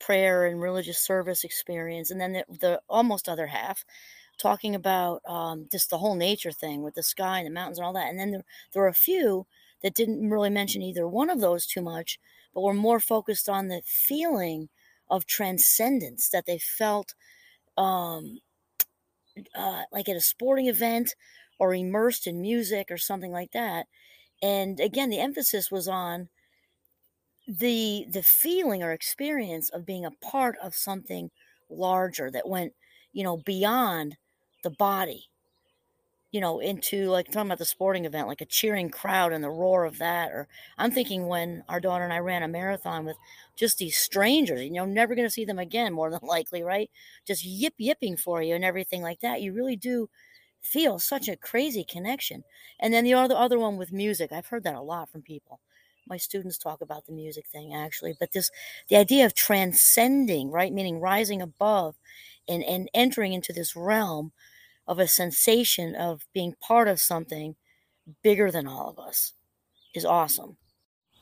prayer 0.00 0.46
and 0.46 0.60
religious 0.60 0.98
service 0.98 1.44
experience, 1.44 2.10
and 2.10 2.20
then 2.20 2.32
the, 2.32 2.44
the 2.60 2.80
almost 2.88 3.28
other 3.28 3.48
half 3.48 3.84
talking 4.38 4.74
about 4.74 5.20
um, 5.28 5.66
just 5.70 5.90
the 5.90 5.98
whole 5.98 6.14
nature 6.16 6.52
thing 6.52 6.82
with 6.82 6.94
the 6.94 7.02
sky 7.02 7.38
and 7.38 7.46
the 7.46 7.50
mountains 7.52 7.78
and 7.78 7.86
all 7.86 7.92
that. 7.92 8.08
And 8.08 8.18
then 8.18 8.30
there, 8.32 8.44
there 8.72 8.82
were 8.82 8.88
a 8.88 8.94
few 8.94 9.46
that 9.82 9.94
didn't 9.94 10.30
really 10.30 10.50
mention 10.50 10.82
either 10.82 11.06
one 11.06 11.30
of 11.30 11.40
those 11.40 11.66
too 11.66 11.82
much, 11.82 12.18
but 12.52 12.62
were 12.62 12.74
more 12.74 13.00
focused 13.00 13.48
on 13.48 13.68
the 13.68 13.82
feeling 13.84 14.68
of 15.10 15.26
transcendence 15.26 16.28
that 16.30 16.46
they 16.46 16.58
felt 16.58 17.14
um, 17.76 18.38
uh, 19.54 19.82
like 19.92 20.08
at 20.08 20.16
a 20.16 20.20
sporting 20.20 20.66
event 20.66 21.14
or 21.58 21.74
immersed 21.74 22.26
in 22.26 22.40
music 22.40 22.88
or 22.90 22.98
something 22.98 23.32
like 23.32 23.52
that. 23.52 23.86
And 24.42 24.80
again, 24.80 25.10
the 25.10 25.20
emphasis 25.20 25.70
was 25.70 25.88
on 25.88 26.28
the 27.46 28.06
the 28.10 28.22
feeling 28.22 28.82
or 28.82 28.92
experience 28.92 29.68
of 29.70 29.84
being 29.84 30.04
a 30.04 30.10
part 30.10 30.56
of 30.62 30.74
something 30.74 31.30
larger 31.68 32.30
that 32.30 32.48
went, 32.48 32.72
you 33.12 33.22
know, 33.22 33.36
beyond 33.36 34.16
the 34.62 34.70
body 34.70 35.26
you 36.34 36.40
know, 36.40 36.58
into 36.58 37.10
like 37.10 37.26
talking 37.26 37.46
about 37.46 37.58
the 37.58 37.64
sporting 37.64 38.06
event, 38.06 38.26
like 38.26 38.40
a 38.40 38.44
cheering 38.44 38.90
crowd 38.90 39.32
and 39.32 39.44
the 39.44 39.48
roar 39.48 39.84
of 39.84 39.98
that. 39.98 40.32
Or 40.32 40.48
I'm 40.76 40.90
thinking 40.90 41.28
when 41.28 41.62
our 41.68 41.78
daughter 41.78 42.02
and 42.02 42.12
I 42.12 42.18
ran 42.18 42.42
a 42.42 42.48
marathon 42.48 43.04
with 43.04 43.16
just 43.54 43.78
these 43.78 43.96
strangers, 43.96 44.60
you 44.60 44.72
know, 44.72 44.84
never 44.84 45.14
going 45.14 45.28
to 45.28 45.32
see 45.32 45.44
them 45.44 45.60
again, 45.60 45.92
more 45.92 46.10
than 46.10 46.18
likely, 46.24 46.64
right? 46.64 46.90
Just 47.24 47.44
yip 47.44 47.74
yipping 47.78 48.16
for 48.16 48.42
you 48.42 48.56
and 48.56 48.64
everything 48.64 49.00
like 49.00 49.20
that. 49.20 49.42
You 49.42 49.52
really 49.52 49.76
do 49.76 50.10
feel 50.60 50.98
such 50.98 51.28
a 51.28 51.36
crazy 51.36 51.84
connection. 51.84 52.42
And 52.80 52.92
then 52.92 53.04
the 53.04 53.14
other 53.14 53.36
other 53.36 53.60
one 53.60 53.76
with 53.76 53.92
music, 53.92 54.32
I've 54.32 54.48
heard 54.48 54.64
that 54.64 54.74
a 54.74 54.82
lot 54.82 55.12
from 55.12 55.22
people. 55.22 55.60
My 56.08 56.16
students 56.16 56.58
talk 56.58 56.80
about 56.80 57.06
the 57.06 57.12
music 57.12 57.46
thing 57.46 57.72
actually, 57.72 58.16
but 58.18 58.32
this 58.32 58.50
the 58.88 58.96
idea 58.96 59.24
of 59.24 59.36
transcending, 59.36 60.50
right? 60.50 60.72
Meaning 60.72 60.98
rising 60.98 61.40
above 61.40 61.94
and, 62.48 62.64
and 62.64 62.90
entering 62.92 63.32
into 63.32 63.52
this 63.52 63.76
realm 63.76 64.32
of 64.86 64.98
a 64.98 65.08
sensation 65.08 65.94
of 65.94 66.26
being 66.32 66.54
part 66.60 66.88
of 66.88 67.00
something 67.00 67.56
bigger 68.22 68.50
than 68.50 68.66
all 68.66 68.90
of 68.90 68.98
us 68.98 69.32
is 69.94 70.04
awesome. 70.04 70.56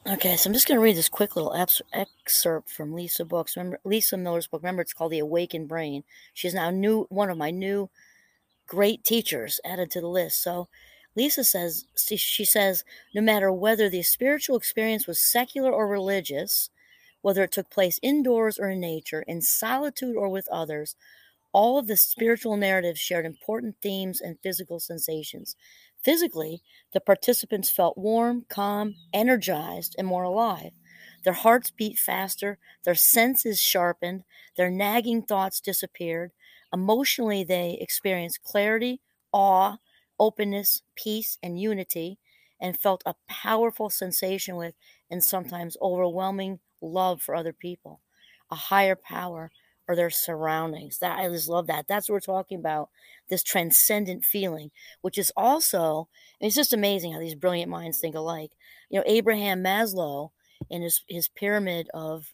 Okay, 0.04 0.36
so 0.36 0.50
I'm 0.50 0.54
just 0.54 0.66
going 0.66 0.78
to 0.78 0.82
read 0.82 0.96
this 0.96 1.08
quick 1.08 1.36
little 1.36 1.54
excerpt 1.54 2.70
from 2.70 2.92
Lisa 2.92 3.24
books. 3.24 3.56
Remember 3.56 3.78
Lisa 3.84 4.16
Miller's 4.16 4.48
book. 4.48 4.62
Remember, 4.62 4.82
it's 4.82 4.92
called 4.92 5.12
The 5.12 5.20
Awakened 5.20 5.68
Brain. 5.68 6.02
She's 6.34 6.54
now 6.54 6.70
new 6.70 7.06
one 7.08 7.30
of 7.30 7.38
my 7.38 7.52
new 7.52 7.88
great 8.66 9.04
teachers 9.04 9.60
added 9.64 9.92
to 9.92 10.00
the 10.00 10.08
list. 10.08 10.42
So 10.42 10.68
Lisa 11.14 11.44
says 11.44 11.84
she 11.94 12.44
says 12.44 12.84
no 13.14 13.20
matter 13.20 13.52
whether 13.52 13.88
the 13.88 14.02
spiritual 14.02 14.56
experience 14.56 15.06
was 15.06 15.20
secular 15.20 15.70
or 15.70 15.86
religious, 15.86 16.70
whether 17.20 17.44
it 17.44 17.52
took 17.52 17.70
place 17.70 18.00
indoors 18.02 18.58
or 18.58 18.70
in 18.70 18.80
nature, 18.80 19.22
in 19.22 19.40
solitude 19.40 20.16
or 20.16 20.28
with 20.28 20.48
others, 20.50 20.96
all 21.52 21.78
of 21.78 21.86
the 21.86 21.96
spiritual 21.96 22.56
narratives 22.56 23.00
shared 23.00 23.26
important 23.26 23.76
themes 23.82 24.20
and 24.20 24.38
physical 24.42 24.80
sensations. 24.80 25.56
Physically, 26.02 26.62
the 26.92 27.00
participants 27.00 27.70
felt 27.70 27.96
warm, 27.96 28.44
calm, 28.48 28.94
energized, 29.12 29.94
and 29.98 30.06
more 30.06 30.24
alive. 30.24 30.72
Their 31.24 31.32
hearts 31.32 31.70
beat 31.70 31.98
faster, 31.98 32.58
their 32.84 32.94
senses 32.94 33.60
sharpened, 33.60 34.24
their 34.56 34.70
nagging 34.70 35.22
thoughts 35.22 35.60
disappeared. 35.60 36.32
Emotionally, 36.72 37.44
they 37.44 37.78
experienced 37.80 38.42
clarity, 38.42 39.00
awe, 39.32 39.78
openness, 40.18 40.82
peace, 40.94 41.38
and 41.42 41.60
unity, 41.60 42.18
and 42.60 42.78
felt 42.78 43.02
a 43.06 43.14
powerful 43.28 43.90
sensation 43.90 44.56
with 44.56 44.74
and 45.10 45.22
sometimes 45.22 45.76
overwhelming 45.80 46.60
love 46.80 47.20
for 47.22 47.34
other 47.34 47.52
people, 47.52 48.00
a 48.50 48.54
higher 48.54 48.96
power 48.96 49.50
or 49.88 49.96
their 49.96 50.10
surroundings. 50.10 50.98
That 50.98 51.18
I 51.18 51.28
just 51.28 51.48
love 51.48 51.66
that. 51.66 51.86
That's 51.88 52.08
what 52.08 52.14
we're 52.14 52.20
talking 52.20 52.58
about. 52.58 52.90
This 53.28 53.42
transcendent 53.42 54.24
feeling, 54.24 54.70
which 55.00 55.18
is 55.18 55.32
also 55.36 56.08
it's 56.40 56.56
just 56.56 56.72
amazing 56.72 57.12
how 57.12 57.20
these 57.20 57.34
brilliant 57.34 57.70
minds 57.70 57.98
think 57.98 58.14
alike. 58.14 58.52
You 58.90 58.98
know, 58.98 59.04
Abraham 59.06 59.62
Maslow 59.62 60.30
in 60.70 60.82
his 60.82 61.02
his 61.08 61.28
pyramid 61.28 61.88
of 61.94 62.32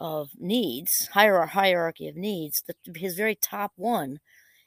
of 0.00 0.30
needs, 0.38 1.08
hierarchy 1.12 2.08
of 2.08 2.16
needs, 2.16 2.62
the, 2.66 2.98
his 2.98 3.14
very 3.14 3.34
top 3.34 3.72
one 3.76 4.18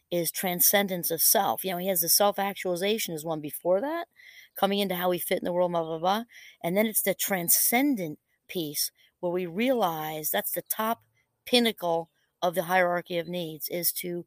is 0.09 0.31
transcendence 0.31 1.11
of 1.11 1.21
self. 1.21 1.63
You 1.63 1.71
know, 1.71 1.77
he 1.77 1.87
has 1.87 2.01
the 2.01 2.09
self 2.09 2.39
actualization 2.39 3.13
as 3.13 3.25
one 3.25 3.41
before 3.41 3.81
that, 3.81 4.07
coming 4.55 4.79
into 4.79 4.95
how 4.95 5.09
we 5.09 5.19
fit 5.19 5.39
in 5.39 5.45
the 5.45 5.53
world, 5.53 5.71
blah, 5.71 5.83
blah, 5.83 5.99
blah. 5.99 6.23
And 6.63 6.77
then 6.77 6.85
it's 6.85 7.01
the 7.01 7.13
transcendent 7.13 8.19
piece 8.47 8.91
where 9.19 9.31
we 9.31 9.45
realize 9.45 10.29
that's 10.29 10.51
the 10.51 10.63
top 10.63 11.01
pinnacle 11.47 12.09
of 12.43 12.53
the 12.53 12.63
hierarchy 12.63 13.17
of 13.17 13.27
needs 13.27 13.67
is 13.69 13.91
to. 13.93 14.25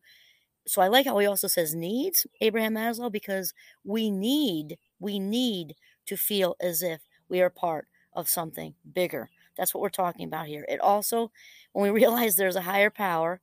So 0.67 0.83
I 0.83 0.89
like 0.89 1.07
how 1.07 1.19
he 1.19 1.27
also 1.27 1.49
says 1.49 1.75
needs, 1.75 2.27
Abraham 2.41 2.75
Maslow, 2.75 3.11
because 3.11 3.55
we 3.85 4.11
need, 4.11 4.79
we 4.99 5.19
need 5.19 5.75
to 6.07 6.17
feel 6.17 6.55
as 6.61 6.83
if 6.83 7.00
we 7.29 7.41
are 7.41 7.50
part 7.50 7.87
of 8.15 8.29
something 8.29 8.75
bigger. 8.93 9.31
That's 9.57 9.75
what 9.75 9.81
we're 9.81 9.89
talking 9.89 10.27
about 10.27 10.47
here. 10.47 10.67
It 10.69 10.81
also, 10.81 11.33
when 11.73 11.85
we 11.85 11.91
realize 12.00 12.37
there's 12.37 12.57
a 12.57 12.62
higher 12.62 12.91
power, 12.91 13.41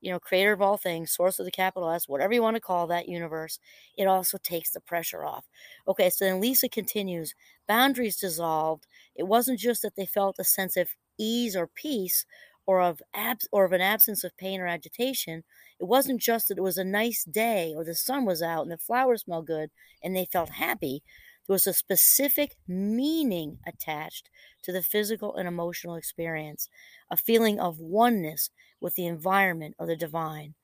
you 0.00 0.10
know, 0.10 0.18
creator 0.18 0.52
of 0.52 0.62
all 0.62 0.76
things, 0.76 1.12
source 1.12 1.38
of 1.38 1.44
the 1.44 1.50
capital 1.50 1.90
S, 1.90 2.08
whatever 2.08 2.32
you 2.32 2.42
want 2.42 2.56
to 2.56 2.60
call 2.60 2.86
that 2.86 3.08
universe, 3.08 3.58
it 3.96 4.06
also 4.06 4.38
takes 4.38 4.70
the 4.70 4.80
pressure 4.80 5.24
off. 5.24 5.46
Okay, 5.86 6.10
so 6.10 6.24
then 6.24 6.40
Lisa 6.40 6.68
continues 6.68 7.34
boundaries 7.66 8.16
dissolved. 8.16 8.86
It 9.14 9.24
wasn't 9.24 9.58
just 9.58 9.82
that 9.82 9.96
they 9.96 10.06
felt 10.06 10.38
a 10.38 10.44
sense 10.44 10.76
of 10.76 10.88
ease 11.18 11.54
or 11.54 11.66
peace 11.66 12.24
or 12.70 12.80
of 12.80 13.02
abs- 13.12 13.48
or 13.50 13.64
of 13.64 13.72
an 13.72 13.80
absence 13.80 14.22
of 14.22 14.36
pain 14.36 14.60
or 14.60 14.66
agitation. 14.68 15.42
It 15.80 15.86
wasn't 15.86 16.20
just 16.20 16.46
that 16.48 16.58
it 16.58 16.62
was 16.62 16.78
a 16.78 16.84
nice 16.84 17.24
day 17.24 17.74
or 17.74 17.84
the 17.84 17.96
sun 17.96 18.24
was 18.24 18.42
out 18.42 18.62
and 18.62 18.70
the 18.70 18.78
flowers 18.78 19.22
smelled 19.22 19.48
good 19.48 19.70
and 20.04 20.14
they 20.14 20.24
felt 20.24 20.50
happy. 20.50 21.02
There 21.46 21.54
was 21.54 21.66
a 21.66 21.74
specific 21.74 22.54
meaning 22.68 23.58
attached 23.66 24.30
to 24.62 24.70
the 24.70 24.84
physical 24.84 25.34
and 25.34 25.48
emotional 25.48 25.96
experience, 25.96 26.68
a 27.10 27.16
feeling 27.16 27.58
of 27.58 27.80
oneness 27.80 28.50
with 28.80 28.94
the 28.94 29.06
environment 29.06 29.74
or 29.76 29.86
the 29.88 29.96
divine, 29.96 30.54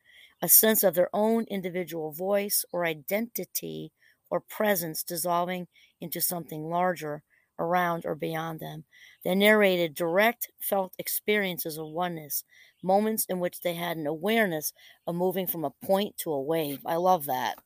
a 0.41 0.49
sense 0.49 0.85
of 0.85 0.95
their 0.95 1.11
own 1.13 1.45
individual 1.51 2.13
voice 2.13 2.65
or 2.71 2.87
identity 2.87 3.91
or 4.31 4.41
presence 4.41 5.03
dissolving 5.03 5.67
into 6.01 6.21
something 6.21 6.69
larger 6.71 7.25
around 7.59 8.05
or 8.05 8.15
beyond 8.15 8.61
them. 8.61 8.85
They 9.25 9.35
narrated 9.35 9.95
direct 9.95 10.51
felt 10.61 10.95
experiences 10.99 11.79
of 11.79 11.87
oneness, 11.89 12.45
moments 12.83 13.27
in 13.29 13.41
which 13.41 13.61
they 13.61 13.75
had 13.75 13.97
an 13.97 14.07
awareness 14.07 14.73
of 15.07 15.15
moving 15.15 15.47
from 15.47 15.65
a 15.65 15.73
point 15.85 16.17
to 16.19 16.33
a 16.33 16.41
wave. 16.41 16.81
I 16.87 16.97
love 16.97 17.27
that. 17.27 17.59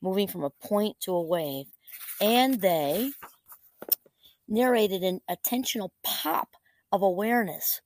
Moving 0.00 0.28
from 0.28 0.44
a 0.44 0.50
point 0.50 0.98
to 1.00 1.12
a 1.12 1.22
wave 1.22 1.66
and 2.20 2.60
they 2.60 3.12
narrated 4.48 5.02
an 5.02 5.20
attentional 5.30 5.90
pop 6.02 6.56
of 6.90 7.02
awareness, 7.02 7.80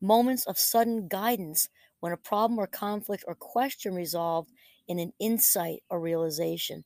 moments 0.00 0.46
of 0.46 0.58
sudden 0.58 1.08
guidance 1.08 1.68
when 2.00 2.12
a 2.12 2.16
problem 2.16 2.58
or 2.58 2.66
conflict 2.66 3.24
or 3.26 3.34
question 3.34 3.94
resolved 3.94 4.50
in 4.88 4.98
an 4.98 5.12
insight 5.20 5.82
or 5.88 6.00
realization. 6.00 6.84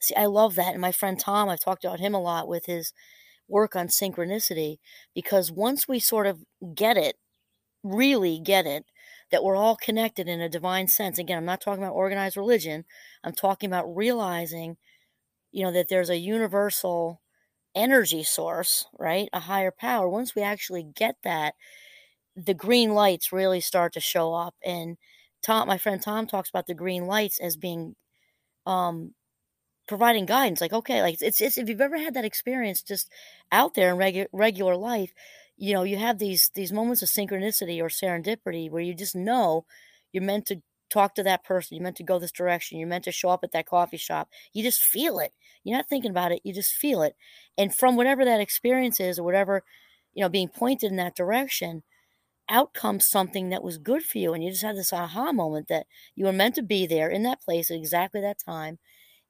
See, 0.00 0.14
I 0.16 0.26
love 0.26 0.56
that. 0.56 0.72
And 0.72 0.80
my 0.80 0.92
friend 0.92 1.18
Tom, 1.18 1.48
I've 1.48 1.60
talked 1.60 1.84
about 1.84 2.00
him 2.00 2.14
a 2.14 2.20
lot 2.20 2.48
with 2.48 2.66
his 2.66 2.92
work 3.48 3.76
on 3.76 3.88
synchronicity 3.88 4.78
because 5.14 5.52
once 5.52 5.88
we 5.88 5.98
sort 6.00 6.26
of 6.26 6.40
get 6.74 6.96
it, 6.96 7.16
really 7.82 8.40
get 8.40 8.66
it, 8.66 8.84
that 9.30 9.44
we're 9.44 9.56
all 9.56 9.76
connected 9.76 10.28
in 10.28 10.40
a 10.40 10.48
divine 10.48 10.88
sense. 10.88 11.18
Again, 11.18 11.38
I'm 11.38 11.44
not 11.44 11.60
talking 11.60 11.82
about 11.82 11.94
organized 11.94 12.36
religion. 12.36 12.84
I'm 13.24 13.34
talking 13.34 13.68
about 13.70 13.94
realizing 13.96 14.76
you 15.52 15.64
know, 15.64 15.72
that 15.72 15.88
there's 15.88 16.10
a 16.10 16.18
universal 16.18 17.20
energy 17.74 18.22
source, 18.24 18.86
right? 18.98 19.28
A 19.32 19.40
higher 19.40 19.72
power. 19.72 20.08
Once 20.08 20.34
we 20.34 20.42
actually 20.42 20.82
get 20.84 21.16
that, 21.24 21.54
the 22.36 22.54
green 22.54 22.94
lights 22.94 23.32
really 23.32 23.60
start 23.60 23.92
to 23.94 24.00
show 24.00 24.34
up. 24.34 24.54
And 24.64 24.96
Tom, 25.42 25.68
my 25.68 25.78
friend 25.78 26.00
Tom 26.02 26.26
talks 26.26 26.48
about 26.50 26.66
the 26.66 26.74
green 26.74 27.06
lights 27.06 27.38
as 27.40 27.56
being 27.56 27.96
um 28.66 29.14
providing 29.86 30.26
guidance. 30.26 30.60
Like, 30.60 30.72
okay, 30.72 31.02
like 31.02 31.16
it's 31.20 31.40
it's 31.40 31.58
if 31.58 31.68
you've 31.68 31.80
ever 31.80 31.98
had 31.98 32.14
that 32.14 32.24
experience 32.24 32.82
just 32.82 33.10
out 33.52 33.74
there 33.74 33.90
in 33.90 33.98
regu- 33.98 34.28
regular 34.32 34.76
life, 34.76 35.12
you 35.56 35.74
know, 35.74 35.82
you 35.82 35.96
have 35.98 36.18
these 36.18 36.50
these 36.54 36.72
moments 36.72 37.02
of 37.02 37.08
synchronicity 37.08 37.80
or 37.80 37.88
serendipity 37.88 38.70
where 38.70 38.82
you 38.82 38.94
just 38.94 39.16
know 39.16 39.66
you're 40.12 40.22
meant 40.22 40.46
to 40.46 40.62
talk 40.90 41.14
to 41.16 41.22
that 41.24 41.44
person. 41.44 41.76
you're 41.76 41.82
meant 41.82 41.96
to 41.96 42.04
go 42.04 42.18
this 42.18 42.30
direction. 42.32 42.78
you're 42.78 42.88
meant 42.88 43.04
to 43.04 43.12
show 43.12 43.30
up 43.30 43.42
at 43.42 43.52
that 43.52 43.66
coffee 43.66 43.96
shop. 43.96 44.28
You 44.52 44.62
just 44.62 44.80
feel 44.80 45.18
it. 45.18 45.32
You're 45.64 45.76
not 45.76 45.88
thinking 45.88 46.10
about 46.10 46.30
it. 46.32 46.40
You 46.44 46.52
just 46.54 46.72
feel 46.72 47.02
it. 47.02 47.16
And 47.58 47.74
from 47.74 47.96
whatever 47.96 48.24
that 48.24 48.40
experience 48.40 49.00
is 49.00 49.18
or 49.18 49.24
whatever, 49.24 49.64
you 50.12 50.22
know, 50.22 50.28
being 50.28 50.48
pointed 50.48 50.90
in 50.90 50.96
that 50.96 51.16
direction, 51.16 51.82
out 52.48 52.74
comes 52.74 53.06
something 53.06 53.48
that 53.48 53.62
was 53.62 53.78
good 53.78 54.02
for 54.02 54.18
you. 54.18 54.34
And 54.34 54.44
you 54.44 54.50
just 54.50 54.62
had 54.62 54.76
this 54.76 54.92
aha 54.92 55.32
moment 55.32 55.68
that 55.68 55.86
you 56.14 56.26
were 56.26 56.32
meant 56.32 56.54
to 56.56 56.62
be 56.62 56.86
there 56.86 57.08
in 57.08 57.22
that 57.24 57.40
place 57.40 57.70
at 57.70 57.76
exactly 57.76 58.20
that 58.20 58.38
time. 58.38 58.78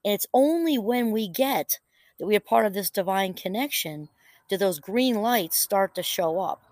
And 0.04 0.14
it's 0.14 0.26
only 0.34 0.78
when 0.78 1.10
we 1.10 1.28
get 1.28 1.78
that 2.18 2.26
we 2.26 2.36
are 2.36 2.40
part 2.40 2.66
of 2.66 2.74
this 2.74 2.90
divine 2.90 3.34
connection 3.34 4.08
do 4.48 4.56
those 4.56 4.78
green 4.78 5.22
lights 5.22 5.56
start 5.56 5.94
to 5.94 6.02
show 6.02 6.38
up. 6.38 6.62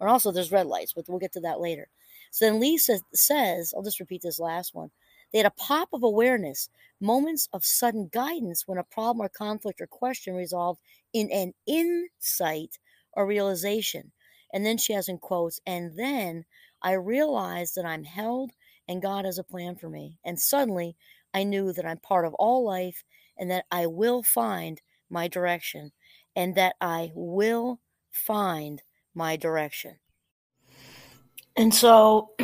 And 0.00 0.08
also 0.08 0.30
there's 0.32 0.52
red 0.52 0.66
lights, 0.66 0.92
but 0.92 1.08
we'll 1.08 1.18
get 1.18 1.32
to 1.32 1.40
that 1.40 1.60
later. 1.60 1.88
So 2.30 2.44
then 2.44 2.60
Lisa 2.60 3.00
says, 3.14 3.72
I'll 3.74 3.82
just 3.82 4.00
repeat 4.00 4.22
this 4.22 4.38
last 4.38 4.74
one. 4.74 4.90
They 5.32 5.38
had 5.38 5.46
a 5.46 5.50
pop 5.50 5.88
of 5.92 6.02
awareness, 6.02 6.68
moments 7.00 7.48
of 7.52 7.64
sudden 7.64 8.10
guidance 8.12 8.66
when 8.66 8.78
a 8.78 8.84
problem 8.84 9.24
or 9.24 9.28
conflict 9.30 9.80
or 9.80 9.86
question 9.86 10.34
resolved 10.34 10.80
in 11.12 11.30
an 11.30 11.54
insight 11.66 12.78
or 13.14 13.26
realization. 13.26 14.12
And 14.52 14.66
then 14.66 14.76
she 14.76 14.92
has 14.92 15.08
in 15.08 15.18
quotes, 15.18 15.60
and 15.66 15.96
then 15.98 16.44
I 16.82 16.92
realized 16.92 17.76
that 17.76 17.86
I'm 17.86 18.04
held 18.04 18.50
and 18.88 19.00
God 19.00 19.24
has 19.24 19.38
a 19.38 19.44
plan 19.44 19.76
for 19.76 19.88
me. 19.88 20.18
And 20.24 20.38
suddenly 20.38 20.96
I 21.34 21.44
knew 21.44 21.72
that 21.72 21.86
I'm 21.86 21.98
part 21.98 22.24
of 22.24 22.34
all 22.34 22.64
life 22.64 23.04
and 23.38 23.50
that 23.50 23.64
I 23.70 23.86
will 23.86 24.22
find 24.22 24.80
my 25.10 25.28
direction 25.28 25.92
and 26.36 26.54
that 26.54 26.76
I 26.80 27.12
will 27.14 27.80
find 28.10 28.82
my 29.14 29.36
direction. 29.36 29.96
And 31.56 31.74
so, 31.74 32.30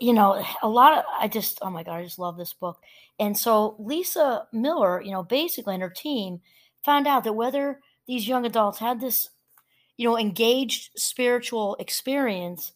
you 0.00 0.12
know, 0.12 0.44
a 0.62 0.68
lot 0.68 0.98
of, 0.98 1.04
I 1.18 1.28
just, 1.28 1.58
oh 1.62 1.70
my 1.70 1.82
God, 1.82 1.96
I 1.98 2.04
just 2.04 2.18
love 2.18 2.36
this 2.36 2.52
book. 2.52 2.78
And 3.18 3.36
so 3.36 3.76
Lisa 3.78 4.46
Miller, 4.52 5.00
you 5.02 5.12
know, 5.12 5.22
basically 5.22 5.74
and 5.74 5.82
her 5.82 5.90
team 5.90 6.40
found 6.84 7.06
out 7.06 7.24
that 7.24 7.34
whether 7.34 7.80
these 8.06 8.26
young 8.26 8.44
adults 8.44 8.78
had 8.78 9.00
this, 9.00 9.30
you 9.96 10.08
know, 10.08 10.18
engaged 10.18 10.90
spiritual 10.96 11.76
experience 11.78 12.72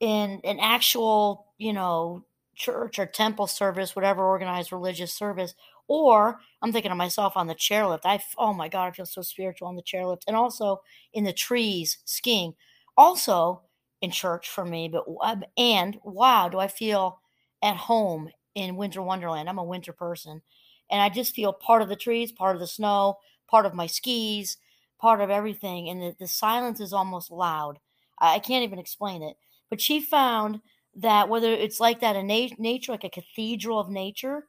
in 0.00 0.40
an 0.44 0.58
actual, 0.60 1.46
you 1.58 1.72
know, 1.72 2.24
church 2.54 2.98
or 2.98 3.06
temple 3.06 3.46
service, 3.46 3.96
whatever 3.96 4.24
organized 4.24 4.72
religious 4.72 5.12
service, 5.12 5.54
or 5.88 6.40
I'm 6.62 6.72
thinking 6.72 6.90
of 6.90 6.96
myself 6.96 7.36
on 7.36 7.46
the 7.46 7.54
chairlift. 7.54 8.00
I, 8.04 8.22
oh 8.38 8.54
my 8.54 8.68
God, 8.68 8.86
I 8.86 8.90
feel 8.92 9.06
so 9.06 9.22
spiritual 9.22 9.68
on 9.68 9.76
the 9.76 9.82
chairlift, 9.82 10.22
and 10.26 10.36
also 10.36 10.82
in 11.12 11.24
the 11.24 11.32
trees 11.32 11.98
skiing. 12.04 12.54
Also, 12.96 13.62
in 14.00 14.10
church 14.10 14.48
for 14.48 14.64
me. 14.64 14.88
But 14.88 15.04
um, 15.22 15.44
and 15.56 15.98
wow, 16.04 16.48
do 16.48 16.58
I 16.58 16.68
feel 16.68 17.20
at 17.62 17.76
home 17.76 18.30
in 18.54 18.76
Winter 18.76 19.02
Wonderland? 19.02 19.48
I'm 19.48 19.58
a 19.58 19.64
winter 19.64 19.92
person, 19.92 20.42
and 20.90 21.00
I 21.00 21.08
just 21.08 21.34
feel 21.34 21.52
part 21.52 21.82
of 21.82 21.88
the 21.88 21.96
trees, 21.96 22.30
part 22.30 22.54
of 22.54 22.60
the 22.60 22.66
snow, 22.66 23.16
part 23.48 23.66
of 23.66 23.74
my 23.74 23.86
skis, 23.86 24.58
part 25.00 25.20
of 25.20 25.30
everything. 25.30 25.88
And 25.88 26.00
the, 26.00 26.16
the 26.18 26.28
silence 26.28 26.80
is 26.80 26.92
almost 26.92 27.30
loud. 27.30 27.78
I, 28.18 28.36
I 28.36 28.38
can't 28.38 28.64
even 28.64 28.78
explain 28.78 29.22
it. 29.22 29.36
But 29.70 29.80
she 29.80 30.00
found 30.00 30.60
that 30.96 31.28
whether 31.28 31.52
it's 31.52 31.80
like 31.80 32.00
that 32.00 32.16
in 32.16 32.26
na- 32.26 32.48
nature, 32.58 32.92
like 32.92 33.04
a 33.04 33.10
cathedral 33.10 33.78
of 33.78 33.90
nature, 33.90 34.46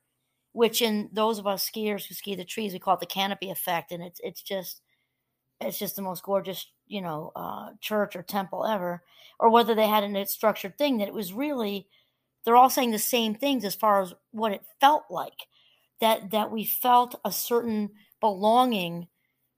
which 0.53 0.81
in 0.81 1.09
those 1.13 1.39
of 1.39 1.47
us 1.47 1.69
skiers 1.69 2.05
who 2.05 2.15
ski 2.15 2.35
the 2.35 2.45
trees, 2.45 2.73
we 2.73 2.79
call 2.79 2.95
it 2.95 2.99
the 2.99 3.05
canopy 3.05 3.49
effect, 3.49 3.91
and 3.91 4.03
it's 4.03 4.19
it's 4.23 4.41
just 4.41 4.81
it's 5.61 5.79
just 5.79 5.95
the 5.95 6.01
most 6.01 6.23
gorgeous 6.23 6.67
you 6.87 7.01
know 7.01 7.31
uh, 7.35 7.69
church 7.81 8.15
or 8.15 8.23
temple 8.23 8.65
ever. 8.65 9.03
Or 9.39 9.49
whether 9.49 9.75
they 9.75 9.87
had 9.87 10.03
a 10.03 10.25
structured 10.27 10.77
thing 10.77 10.97
that 10.97 11.07
it 11.07 11.13
was 11.13 11.33
really 11.33 11.87
they're 12.45 12.55
all 12.55 12.69
saying 12.69 12.91
the 12.91 12.99
same 12.99 13.35
things 13.35 13.65
as 13.65 13.75
far 13.75 14.01
as 14.01 14.13
what 14.31 14.51
it 14.51 14.63
felt 14.79 15.05
like 15.09 15.47
that 16.01 16.31
that 16.31 16.51
we 16.51 16.63
felt 16.65 17.19
a 17.25 17.31
certain 17.31 17.89
belonging 18.21 19.07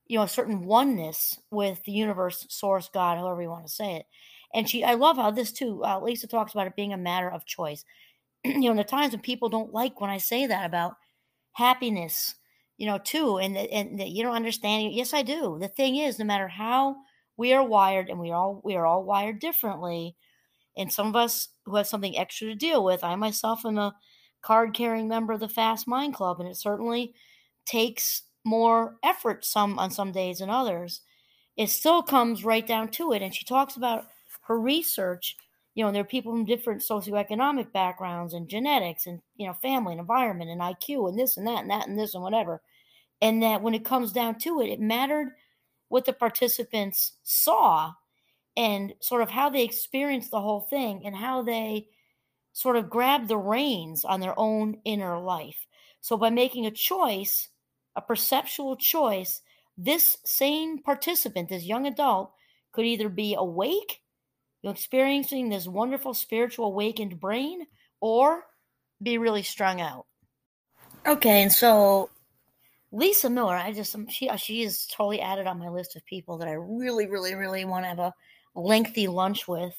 you 0.07 0.17
know 0.17 0.23
a 0.23 0.27
certain 0.27 0.65
oneness 0.65 1.39
with 1.51 1.83
the 1.83 1.91
universe 1.91 2.45
source 2.49 2.89
god 2.93 3.17
however 3.17 3.41
you 3.41 3.49
want 3.49 3.65
to 3.65 3.71
say 3.71 3.95
it 3.97 4.05
and 4.53 4.69
she 4.69 4.83
i 4.83 4.93
love 4.93 5.17
how 5.17 5.31
this 5.31 5.51
too 5.51 5.83
uh, 5.83 5.99
lisa 5.99 6.27
talks 6.27 6.53
about 6.53 6.67
it 6.67 6.75
being 6.75 6.93
a 6.93 6.97
matter 6.97 7.29
of 7.29 7.45
choice 7.45 7.83
you 8.43 8.69
know, 8.69 8.75
the 8.75 8.83
times 8.83 9.13
when 9.13 9.21
people 9.21 9.49
don't 9.49 9.73
like 9.73 9.99
when 9.99 10.09
I 10.09 10.17
say 10.17 10.47
that 10.47 10.65
about 10.65 10.95
happiness, 11.53 12.35
you 12.77 12.85
know, 12.85 12.97
too, 12.97 13.37
and 13.37 13.57
and 13.57 13.99
that 13.99 14.09
you 14.09 14.23
don't 14.23 14.35
understand. 14.35 14.93
Yes, 14.93 15.13
I 15.13 15.21
do. 15.21 15.57
The 15.59 15.67
thing 15.67 15.95
is, 15.95 16.19
no 16.19 16.25
matter 16.25 16.47
how 16.47 16.97
we 17.35 17.53
are 17.53 17.65
wired, 17.65 18.09
and 18.09 18.19
we 18.19 18.31
are 18.31 18.35
all 18.35 18.61
we 18.63 18.75
are 18.75 18.85
all 18.85 19.03
wired 19.03 19.39
differently, 19.39 20.15
and 20.77 20.91
some 20.91 21.07
of 21.07 21.15
us 21.15 21.49
who 21.65 21.75
have 21.75 21.87
something 21.87 22.17
extra 22.17 22.47
to 22.47 22.55
deal 22.55 22.83
with. 22.83 23.03
I 23.03 23.15
myself 23.15 23.65
am 23.65 23.77
a 23.77 23.95
card 24.41 24.73
carrying 24.73 25.07
member 25.07 25.33
of 25.33 25.39
the 25.39 25.49
Fast 25.49 25.87
Mind 25.87 26.13
Club, 26.13 26.39
and 26.39 26.47
it 26.47 26.57
certainly 26.57 27.13
takes 27.65 28.23
more 28.45 28.97
effort 29.03 29.43
some 29.43 29.77
on 29.79 29.91
some 29.91 30.11
days 30.11 30.39
than 30.39 30.49
others. 30.49 31.01
It 31.57 31.69
still 31.69 32.03
comes 32.03 32.45
right 32.45 32.65
down 32.65 32.89
to 32.91 33.13
it, 33.13 33.23
and 33.23 33.33
she 33.33 33.45
talks 33.45 33.75
about 33.75 34.05
her 34.47 34.59
research 34.59 35.35
you 35.77 35.83
know, 35.83 35.89
and 35.89 35.95
there 35.95 36.01
are 36.01 36.07
people 36.07 36.31
from 36.31 36.43
different 36.43 36.81
socioeconomic 36.81 37.71
backgrounds 37.71 38.33
and 38.33 38.49
genetics 38.49 39.05
and, 39.05 39.21
you 39.35 39.45
know, 39.45 39.53
family 39.53 39.91
and 39.91 39.99
environment 39.99 40.49
and 40.49 40.59
IQ 40.59 41.07
and 41.07 41.19
this 41.19 41.37
and 41.37 41.45
that 41.45 41.61
and 41.61 41.69
that 41.69 41.87
and 41.87 41.99
this 41.99 42.15
and 42.15 42.23
whatever. 42.23 42.63
And 43.21 43.43
that 43.43 43.61
when 43.61 43.75
it 43.75 43.85
comes 43.85 44.11
down 44.11 44.39
to 44.39 44.59
it, 44.59 44.69
it 44.69 44.79
mattered 44.79 45.35
what 45.89 46.05
the 46.05 46.13
participants 46.13 47.13
saw 47.21 47.93
and 48.55 48.95
sort 49.01 49.21
of 49.21 49.29
how 49.29 49.51
they 49.51 49.63
experienced 49.63 50.31
the 50.31 50.41
whole 50.41 50.61
thing 50.61 51.03
and 51.05 51.15
how 51.15 51.43
they 51.43 51.89
sort 52.53 52.75
of 52.75 52.89
grabbed 52.89 53.27
the 53.27 53.37
reins 53.37 54.03
on 54.03 54.19
their 54.19 54.33
own 54.35 54.77
inner 54.83 55.19
life. 55.19 55.67
So 56.01 56.17
by 56.17 56.31
making 56.31 56.65
a 56.65 56.71
choice, 56.71 57.49
a 57.95 58.01
perceptual 58.01 58.77
choice, 58.77 59.43
this 59.77 60.17
same 60.25 60.79
participant, 60.79 61.49
this 61.49 61.65
young 61.65 61.85
adult, 61.85 62.31
could 62.71 62.85
either 62.85 63.09
be 63.09 63.35
awake 63.35 64.01
you 64.61 64.69
experiencing 64.69 65.49
this 65.49 65.67
wonderful 65.67 66.13
spiritual 66.13 66.65
awakened 66.65 67.19
brain 67.19 67.65
or 67.99 68.43
be 69.01 69.17
really 69.17 69.43
strung 69.43 69.81
out. 69.81 70.05
Okay, 71.05 71.41
and 71.41 71.51
so 71.51 72.09
Lisa 72.91 73.29
Miller, 73.29 73.55
I 73.55 73.71
just 73.71 73.95
she 74.09 74.29
uh, 74.29 74.35
she 74.35 74.63
is 74.63 74.87
totally 74.87 75.21
added 75.21 75.47
on 75.47 75.59
my 75.59 75.69
list 75.69 75.95
of 75.95 76.05
people 76.05 76.37
that 76.39 76.47
I 76.47 76.53
really, 76.53 77.07
really, 77.07 77.33
really 77.35 77.65
want 77.65 77.83
to 77.85 77.89
have 77.89 77.99
a 77.99 78.13
lengthy 78.55 79.07
lunch 79.07 79.47
with. 79.47 79.75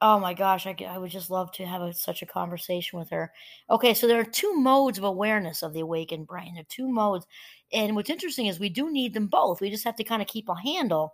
Oh 0.00 0.18
my 0.18 0.34
gosh, 0.34 0.66
I, 0.66 0.74
I 0.88 0.98
would 0.98 1.12
just 1.12 1.30
love 1.30 1.52
to 1.52 1.66
have 1.66 1.80
a, 1.80 1.94
such 1.94 2.22
a 2.22 2.26
conversation 2.26 2.98
with 2.98 3.10
her. 3.10 3.30
Okay, 3.70 3.94
so 3.94 4.08
there 4.08 4.18
are 4.18 4.24
two 4.24 4.54
modes 4.54 4.98
of 4.98 5.04
awareness 5.04 5.62
of 5.62 5.72
the 5.72 5.80
awakened 5.80 6.26
brain. 6.26 6.54
There 6.54 6.62
are 6.62 6.66
two 6.68 6.88
modes, 6.88 7.26
and 7.72 7.94
what's 7.94 8.10
interesting 8.10 8.46
is 8.46 8.58
we 8.58 8.68
do 8.68 8.90
need 8.90 9.14
them 9.14 9.28
both. 9.28 9.60
We 9.60 9.70
just 9.70 9.84
have 9.84 9.96
to 9.96 10.04
kind 10.04 10.22
of 10.22 10.28
keep 10.28 10.48
a 10.48 10.54
handle 10.54 11.12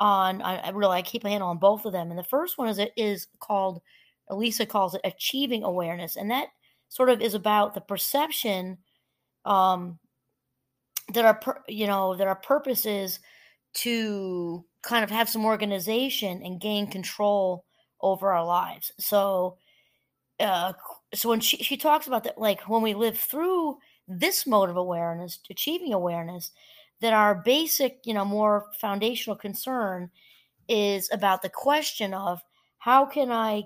on 0.00 0.42
I, 0.42 0.70
really 0.70 0.96
I 0.96 1.02
keep 1.02 1.24
a 1.24 1.28
handle 1.28 1.48
on 1.48 1.58
both 1.58 1.84
of 1.84 1.92
them. 1.92 2.10
And 2.10 2.18
the 2.18 2.24
first 2.24 2.58
one 2.58 2.68
is 2.68 2.78
it 2.78 2.92
is 2.96 3.28
called 3.40 3.80
Elisa 4.28 4.66
calls 4.66 4.94
it 4.94 5.00
achieving 5.04 5.62
awareness, 5.62 6.16
and 6.16 6.30
that 6.30 6.48
sort 6.88 7.08
of 7.08 7.20
is 7.20 7.34
about 7.34 7.74
the 7.74 7.80
perception 7.80 8.78
um, 9.44 9.98
that 11.12 11.24
our 11.24 11.62
you 11.68 11.86
know 11.86 12.16
that 12.16 12.26
our 12.26 12.36
purpose 12.36 12.86
is 12.86 13.18
to 13.74 14.64
kind 14.82 15.04
of 15.04 15.10
have 15.10 15.28
some 15.28 15.44
organization 15.44 16.42
and 16.42 16.60
gain 16.60 16.86
control 16.86 17.64
over 18.00 18.32
our 18.32 18.44
lives. 18.44 18.92
So, 18.98 19.56
uh, 20.40 20.72
so 21.14 21.28
when 21.28 21.40
she 21.40 21.58
she 21.58 21.76
talks 21.76 22.06
about 22.06 22.24
that, 22.24 22.38
like 22.38 22.68
when 22.68 22.82
we 22.82 22.94
live 22.94 23.18
through 23.18 23.78
this 24.08 24.46
mode 24.46 24.70
of 24.70 24.76
awareness, 24.76 25.38
achieving 25.50 25.92
awareness, 25.92 26.50
that 27.02 27.12
our 27.12 27.34
basic, 27.34 27.98
you 28.04 28.14
know, 28.14 28.24
more 28.24 28.66
foundational 28.80 29.36
concern 29.36 30.10
is 30.68 31.10
about 31.12 31.42
the 31.42 31.50
question 31.50 32.14
of 32.14 32.40
how 32.78 33.04
can 33.06 33.30
I 33.30 33.64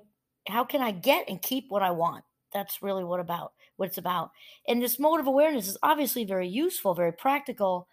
how 0.49 0.65
can 0.65 0.81
I 0.83 0.93
get 0.93 1.29
and 1.29 1.41
keep 1.43 1.67
what 1.69 1.83
I 1.83 1.91
want? 1.93 2.25
That's 2.53 2.83
really 2.83 3.05
what 3.05 3.21
about 3.21 3.53
what 3.77 3.89
it's 3.89 3.99
about. 3.99 4.31
And 4.67 4.81
this 4.83 4.99
mode 4.99 5.21
of 5.21 5.27
awareness 5.27 5.69
is 5.69 5.77
obviously 5.83 6.25
very 6.25 6.49
useful, 6.49 6.95
very 6.95 7.13
practical, 7.13 7.89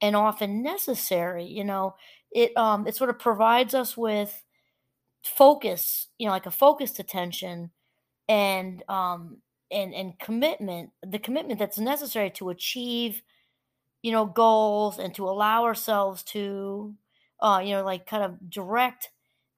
and 0.00 0.16
often 0.16 0.62
necessary. 0.62 1.44
You 1.44 1.64
know, 1.64 1.94
it 2.32 2.56
um 2.56 2.86
it 2.86 2.96
sort 2.96 3.10
of 3.10 3.18
provides 3.18 3.74
us 3.74 3.96
with 3.96 4.42
focus, 5.22 6.08
you 6.18 6.26
know, 6.26 6.32
like 6.32 6.46
a 6.46 6.50
focused 6.50 6.98
attention 6.98 7.70
and 8.28 8.82
um 8.88 9.38
and 9.70 9.94
and 9.94 10.18
commitment, 10.18 10.90
the 11.06 11.18
commitment 11.18 11.58
that's 11.58 11.78
necessary 11.78 12.30
to 12.30 12.50
achieve 12.50 13.22
you 14.02 14.12
know, 14.12 14.26
goals 14.26 14.98
and 14.98 15.14
to 15.14 15.28
allow 15.28 15.64
ourselves 15.64 16.22
to, 16.24 16.94
uh, 17.40 17.60
you 17.64 17.72
know, 17.72 17.84
like 17.84 18.06
kind 18.06 18.22
of 18.22 18.50
direct 18.50 19.10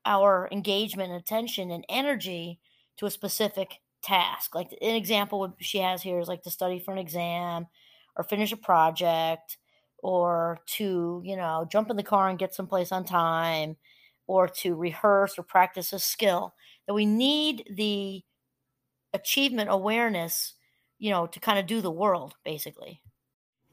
our 0.05 0.49
engagement 0.53 1.11
and 1.11 1.21
attention 1.21 1.71
and 1.71 1.85
energy 1.89 2.61
to 2.97 3.07
a 3.07 3.11
specific 3.11 3.81
task. 4.03 4.55
Like 4.55 4.73
an 4.81 4.95
example 4.95 5.41
what 5.41 5.55
she 5.61 5.79
has 5.79 6.03
here 6.03 6.19
is 6.19 6.29
like 6.29 6.43
to 6.43 6.51
study 6.51 6.79
for 6.81 6.93
an 6.93 6.99
exam 6.99 7.67
or 8.17 8.25
finish 8.25 8.53
a 8.53 8.57
project 8.57 9.59
or 9.99 10.61
to, 10.67 11.21
you 11.25 11.37
know, 11.37 11.67
jump 11.71 11.91
in 11.91 11.97
the 11.97 12.03
car 12.03 12.29
and 12.29 12.39
get 12.39 12.55
someplace 12.55 12.93
on 12.93 13.05
time 13.05 13.77
or 14.27 14.49
to 14.49 14.75
rehearse 14.75 15.39
or 15.39 15.43
practice 15.43 15.93
a 15.93 15.99
skill. 15.99 16.55
That 16.87 16.95
we 16.95 17.05
need 17.07 17.65
the 17.71 18.23
achievement 19.13 19.71
awareness, 19.71 20.55
you 20.99 21.11
know, 21.11 21.27
to 21.27 21.41
kind 21.41 21.59
of 21.59 21.67
do 21.67 21.81
the 21.81 21.91
world 21.91 22.35
basically. 22.45 23.03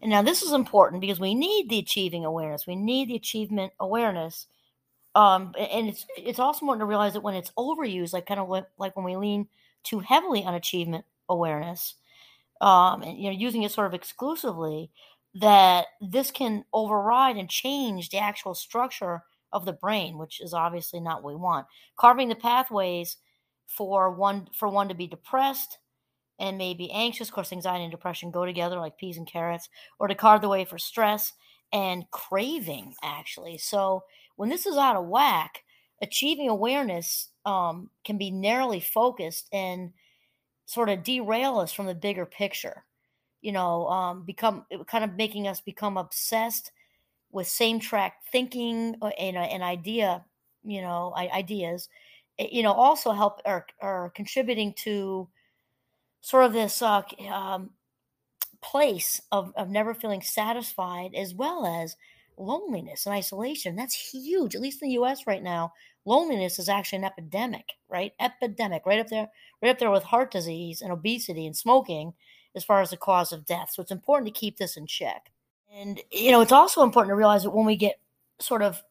And 0.06 0.12
now 0.12 0.22
this 0.22 0.44
is 0.44 0.54
important 0.54 1.02
because 1.02 1.20
we 1.20 1.34
need 1.34 1.68
the 1.68 1.80
achieving 1.80 2.26
awareness. 2.26 2.68
We 2.68 2.76
need 2.76 3.10
the 3.10 3.16
achievement 3.16 3.74
awareness. 3.80 4.46
Um, 5.16 5.56
and 5.58 5.90
it's 5.90 6.06
it's 6.16 6.38
also 6.38 6.60
important 6.60 6.82
to 6.82 6.86
realize 6.86 7.14
that 7.14 7.24
when 7.24 7.34
it's 7.34 7.52
overused, 7.58 8.14
like 8.14 8.28
kind 8.28 8.40
of 8.40 8.48
like 8.78 8.96
when 8.96 9.04
we 9.04 9.16
lean 9.16 9.48
too 9.84 10.02
heavily 10.02 10.44
on 10.44 10.54
achievement 10.54 11.06
awareness, 11.28 11.96
um, 12.62 13.02
and 13.02 13.18
you 13.18 13.32
know, 13.32 13.36
using 13.36 13.64
it 13.64 13.72
sort 13.72 13.88
of 13.88 13.96
exclusively, 13.96 14.92
that 15.34 15.88
this 16.00 16.30
can 16.30 16.66
override 16.72 17.38
and 17.38 17.50
change 17.50 18.12
the 18.12 18.20
actual 18.20 18.54
structure 18.54 19.24
of 19.52 19.66
the 19.66 19.74
brain, 19.74 20.20
which 20.20 20.40
is 20.40 20.54
obviously 20.54 21.00
not 21.00 21.24
what 21.24 21.34
we 21.34 21.42
want. 21.42 21.66
Carving 21.98 22.30
the 22.30 22.36
pathways 22.36 23.18
for 23.66 24.12
one 24.12 24.50
for 24.54 24.70
one 24.70 24.88
to 24.88 24.94
be 24.94 25.08
depressed, 25.08 25.80
and 26.40 26.58
maybe 26.58 26.92
anxious. 26.92 27.30
Of 27.30 27.34
course, 27.36 27.52
anxiety 27.52 27.84
and 27.84 27.92
depression 27.92 28.32
go 28.32 28.46
together 28.46 28.80
like 28.80 28.98
peas 28.98 29.18
and 29.18 29.28
carrots, 29.28 29.70
or 30.00 30.08
to 30.08 30.16
carve 30.16 30.42
the 30.42 30.50
way 30.50 30.66
for 30.66 30.78
stress 30.78 31.34
and 31.72 32.10
craving, 32.12 32.94
actually. 33.04 33.58
So 33.58 34.04
when 34.36 34.50
this 34.50 34.66
is 34.66 34.78
out 34.78 34.96
of 34.96 35.08
whack, 35.08 35.64
achieving 36.02 36.50
awareness 36.50 37.30
um, 37.46 37.90
can 38.04 38.18
be 38.18 38.32
narrowly 38.32 38.80
focused 38.80 39.50
and 39.54 39.94
sort 40.66 40.90
of 40.90 41.04
derail 41.04 41.60
us 41.60 41.72
from 41.72 41.86
the 41.86 41.96
bigger 41.96 42.26
picture. 42.26 42.86
You 43.42 43.52
know, 43.52 43.88
um, 43.90 44.24
become 44.26 44.66
kind 44.88 45.04
of 45.04 45.16
making 45.16 45.48
us 45.48 45.62
become 45.62 45.98
obsessed 45.98 46.72
with 47.32 47.48
same 47.48 47.80
track 47.80 48.16
thinking 48.32 48.96
uh, 49.02 49.08
and 49.20 49.38
an 49.38 49.64
idea, 49.64 50.26
you 50.64 50.82
know, 50.82 51.14
ideas. 51.18 51.90
Eh, 52.40 52.48
you 52.52 52.64
know, 52.64 52.74
also 52.74 53.12
help 53.12 53.42
or, 53.46 53.66
or 53.82 54.12
contributing 54.16 54.74
to 54.80 55.28
sort 56.26 56.44
of 56.44 56.54
this 56.54 56.82
uh, 56.82 57.04
um, 57.32 57.70
place 58.60 59.22
of, 59.32 59.54
of 59.56 59.70
never 59.70 59.94
feeling 59.94 60.24
satisfied 60.24 61.14
as 61.14 61.36
well 61.36 61.68
as 61.68 61.96
loneliness 62.36 63.06
and 63.06 63.14
isolation. 63.14 63.76
That's 63.76 64.12
huge, 64.12 64.56
at 64.56 64.62
least 64.62 64.82
in 64.82 64.90
the 64.90 64.96
US 64.96 65.28
right 65.28 65.44
now. 65.44 65.74
Loneliness 66.04 66.58
is 66.58 66.68
actually 66.68 66.98
an 66.98 67.04
epidemic, 67.04 67.74
right? 67.90 68.12
Epidemic, 68.20 68.88
right 68.88 69.00
up 69.00 69.08
there, 69.10 69.28
right 69.62 69.70
up 69.70 69.78
there 69.78 69.92
with 69.92 70.02
heart 70.02 70.32
disease 70.32 70.82
and 70.82 70.92
obesity 70.92 71.46
and 71.46 71.56
smoking 71.56 72.16
as 72.56 72.64
far 72.64 72.82
as 72.82 72.90
the 72.90 72.98
cause 72.98 73.32
of 73.32 73.46
death. 73.46 73.70
So 73.72 73.84
it's 73.84 73.92
important 73.92 74.26
to 74.34 74.40
keep 74.40 74.58
this 74.58 74.78
in 74.78 74.88
check. 74.88 75.32
And 75.78 76.02
you 76.12 76.32
know, 76.32 76.42
it's 76.42 76.52
also 76.52 76.82
important 76.82 77.12
to 77.12 77.16
realize 77.16 77.44
that 77.44 77.52
when 77.52 77.68
we 77.68 77.76
get 77.76 78.00
sort 78.40 78.64
of, 78.64 78.82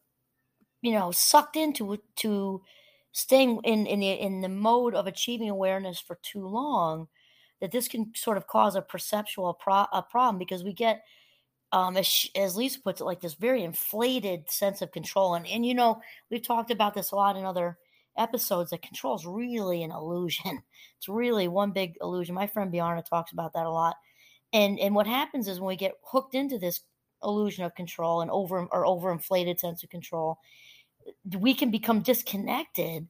you 0.83 0.93
know, 0.93 1.11
sucked 1.11 1.57
into 1.57 1.99
to 2.17 2.63
staying 3.11 3.59
in 3.65 3.87
in 3.87 3.99
the 3.99 4.11
in 4.11 4.41
the 4.41 4.49
mode 4.49 4.95
of 4.95 5.09
achieving 5.09 5.51
awareness 5.51 5.99
for 5.99 6.17
too 6.23 6.47
long, 6.47 7.09
that 7.61 7.73
this 7.73 7.89
can 7.89 8.13
sort 8.15 8.37
of 8.37 8.47
cause 8.47 8.77
a 8.77 8.83
perceptual 8.83 9.55
pro- 9.55 9.87
a 9.93 10.03
problem 10.03 10.39
because 10.39 10.65
we 10.65 10.73
get 10.73 11.05
um, 11.73 11.97
as, 11.97 12.27
as, 12.37 12.57
Lisa 12.57 12.81
puts 12.81 13.01
it, 13.01 13.05
like 13.05 13.21
this 13.21 13.35
very 13.35 13.65
inflated 13.65 14.49
sense 14.49 14.81
of 14.81 14.93
control. 14.93 15.35
And, 15.35 15.47
and, 15.47 15.67
you 15.67 15.75
know, 15.75 16.01
we've 16.31 16.47
talked 16.47 16.71
about 16.71 16.95
this 16.95 17.11
a 17.11 17.17
lot 17.17 17.37
in 17.37 17.45
other 17.45 17.79
episodes 18.17 18.71
that 18.71 18.83
control 18.83 19.17
is 19.17 19.27
really 19.27 19.83
an 19.83 19.91
illusion. 19.91 20.63
It's 20.99 21.09
really 21.09 21.49
one 21.49 21.73
big 21.73 21.97
illusion. 22.01 22.35
My 22.35 22.47
friend 22.47 22.73
Bjarna 22.73 23.05
talks 23.05 23.33
about 23.33 23.53
that 23.53 23.67
a 23.67 23.71
lot. 23.71 23.97
And, 24.55 24.79
and 24.79 24.95
what 24.95 25.07
happens 25.07 25.49
is 25.49 25.61
when 25.61 25.69
we 25.69 25.77
get 25.77 25.99
hooked 26.03 26.35
into 26.35 26.57
this 26.57 26.81
illusion 27.23 27.65
of 27.65 27.75
control 27.75 28.23
and 28.23 28.31
over 28.31 28.61
or 28.61 28.85
overinflated 28.85 29.59
sense 29.59 29.83
of 29.83 29.91
control, 29.91 30.39
we 31.39 31.53
can 31.53 31.71
become 31.71 32.01
disconnected 32.01 33.07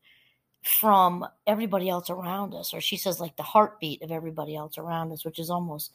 from 0.65 1.27
everybody 1.47 1.89
else 1.89 2.09
around 2.09 2.55
us 2.55 2.73
or 2.73 2.81
she 2.81 2.97
says 2.97 3.21
like 3.21 3.37
the 3.37 3.43
heartbeat 3.43 4.03
of 4.03 4.11
everybody 4.11 4.57
else 4.57 4.79
around 4.79 5.13
us 5.13 5.25
which 5.25 5.39
is 5.39 5.51
almost 5.51 5.93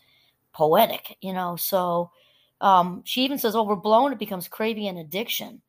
poetic 0.54 1.18
you 1.22 1.34
know 1.34 1.56
so 1.56 2.12
um, 2.62 3.02
she 3.06 3.24
even 3.24 3.38
says 3.38 3.56
overblown 3.56 4.12
it 4.12 4.20
becomes 4.20 4.48
craving 4.48 4.88
and 4.88 5.00
addiction 5.00 5.62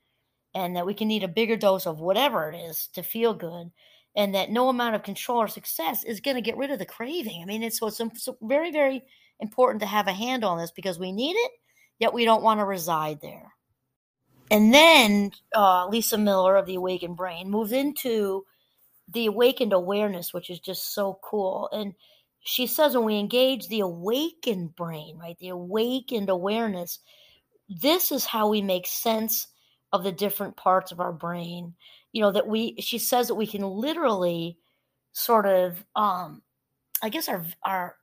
and 0.55 0.77
that 0.77 0.87
we 0.87 0.95
can 0.95 1.09
need 1.09 1.25
a 1.25 1.29
bigger 1.29 1.57
dose 1.57 1.87
of 1.87 2.01
whatever 2.01 2.51
it 2.51 2.57
is 2.57 2.89
to 2.89 3.03
feel 3.03 3.33
good 3.33 3.71
and 4.17 4.35
that 4.35 4.51
no 4.51 4.69
amount 4.69 4.95
of 4.95 5.03
control 5.03 5.39
or 5.39 5.49
success 5.49 6.05
is 6.05 6.21
going 6.21 6.35
to 6.35 6.43
get 6.43 6.57
rid 6.57 6.71
of 6.71 6.79
the 6.79 6.87
craving. 6.87 7.43
I 7.43 7.45
mean, 7.45 7.63
it's 7.63 7.79
so 7.79 7.87
it's, 7.87 8.01
it's 8.01 8.29
very 8.43 8.73
very 8.73 9.03
important 9.39 9.81
to 9.81 9.87
have 9.87 10.09
a 10.09 10.13
handle 10.13 10.51
on 10.51 10.59
this 10.59 10.73
because 10.73 10.99
we 10.99 11.13
need 11.13 11.35
it, 11.35 11.53
yet 11.99 12.13
we 12.13 12.25
don't 12.25 12.43
want 12.43 12.61
to 12.61 12.65
reside 12.65 13.21
there. 13.21 13.53
And 14.51 14.75
then 14.75 15.31
uh, 15.55 15.87
Lisa 15.89 16.19
Miller 16.19 16.57
of 16.57 16.67
the 16.67 16.75
Awakened 16.75 17.17
Brain 17.17 17.51
moves 17.51 17.73
into 17.73 18.45
the 19.13 19.27
awakened 19.27 19.73
awareness, 19.73 20.33
which 20.33 20.51
is 20.51 20.61
just 20.61 20.95
so 20.95 21.19
cool. 21.23 21.69
And 21.73 21.95
she 22.41 22.67
says 22.67 22.97
when 22.97 23.05
we 23.05 23.19
engage 23.19 23.69
the 23.69 23.81
awakened 23.81 24.75
brain, 24.77 25.19
right, 25.19 25.39
the 25.39 25.51
awakened 25.51 26.31
awareness, 26.31 27.01
this 27.69 28.13
is 28.13 28.25
how 28.25 28.49
we 28.49 28.63
make 28.63 28.87
sense 28.87 29.49
of 29.93 30.05
the 30.05 30.13
different 30.13 30.57
parts 30.57 30.93
of 30.93 31.01
our 31.01 31.13
brain. 31.13 31.75
You 32.13 32.23
know, 32.23 32.33
that 32.33 32.47
we, 32.47 32.77
she 32.81 32.99
says 32.99 33.29
that 33.29 33.35
we 33.35 33.47
can 33.47 33.63
literally 33.63 34.59
sort 35.13 35.47
of, 35.47 35.85
um, 35.95 36.43
I 37.03 37.09
guess 37.09 37.29
our, 37.29 37.45
our, 37.63 37.97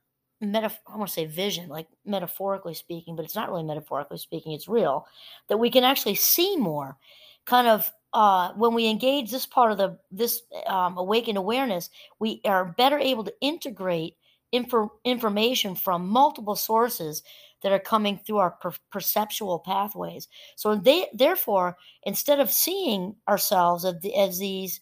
metaf- 0.44 0.78
I 0.88 0.98
want 0.98 1.08
to 1.08 1.14
say 1.14 1.26
vision, 1.26 1.70
like 1.70 1.88
metaphorically 2.06 2.74
speaking, 2.74 3.16
but 3.16 3.26
it's 3.26 3.36
not 3.36 3.50
really 3.50 3.64
metaphorically 3.64 4.18
speaking, 4.18 4.52
it's 4.52 4.68
real, 4.68 5.08
that 5.50 5.58
we 5.58 5.72
can 5.72 5.84
actually 5.84 6.16
see 6.16 6.58
more. 6.58 6.98
Kind 7.46 7.68
of 7.68 7.92
uh, 8.14 8.54
when 8.54 8.74
we 8.74 8.88
engage 8.88 9.32
this 9.32 9.46
part 9.46 9.72
of 9.72 9.78
the 9.78 9.98
this 10.12 10.42
um, 10.66 10.98
awakened 10.98 11.38
awareness, 11.38 11.90
we 12.20 12.42
are 12.46 12.74
better 12.78 12.98
able 12.98 13.24
to 13.24 13.34
integrate 13.42 14.16
infor- 14.54 14.90
information 15.04 15.76
from 15.76 16.08
multiple 16.08 16.56
sources 16.56 17.24
that 17.64 17.72
are 17.72 17.80
coming 17.80 18.20
through 18.20 18.38
our 18.38 18.52
per- 18.52 18.74
perceptual 18.92 19.60
pathways. 19.60 20.28
So 20.56 20.76
they, 20.76 21.08
therefore, 21.14 21.78
instead 22.04 22.40
of 22.40 22.52
seeing 22.52 23.16
ourselves 23.28 23.84
as, 23.84 23.96
the, 24.02 24.16
as 24.16 24.38
these, 24.38 24.80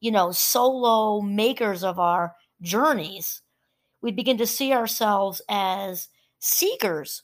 you 0.00 0.10
know, 0.10 0.32
solo 0.32 1.20
makers 1.20 1.84
of 1.84 1.98
our 1.98 2.34
journeys, 2.60 3.42
we 4.02 4.12
begin 4.12 4.38
to 4.38 4.46
see 4.46 4.72
ourselves 4.72 5.40
as 5.48 6.08
seekers 6.38 7.22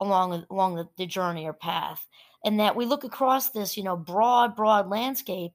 along 0.00 0.44
along 0.50 0.76
the, 0.76 0.88
the 0.96 1.06
journey 1.06 1.46
or 1.46 1.52
path 1.52 2.06
and 2.44 2.60
that 2.60 2.76
we 2.76 2.84
look 2.84 3.04
across 3.04 3.50
this 3.50 3.76
you 3.76 3.84
know 3.84 3.96
broad 3.96 4.56
broad 4.56 4.88
landscape 4.88 5.52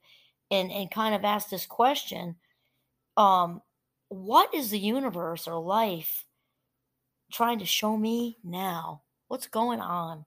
and 0.51 0.71
and 0.71 0.91
kind 0.91 1.13
of 1.13 1.25
ask 1.25 1.49
this 1.49 1.65
question 1.65 2.35
um 3.17 3.61
what 4.09 4.53
is 4.53 4.69
the 4.69 4.79
universe 4.79 5.47
or 5.47 5.59
life 5.59 6.25
trying 7.31 7.59
to 7.59 7.65
show 7.65 7.97
me 7.97 8.37
now? 8.43 9.01
What's 9.27 9.47
going 9.47 9.79
on? 9.79 10.25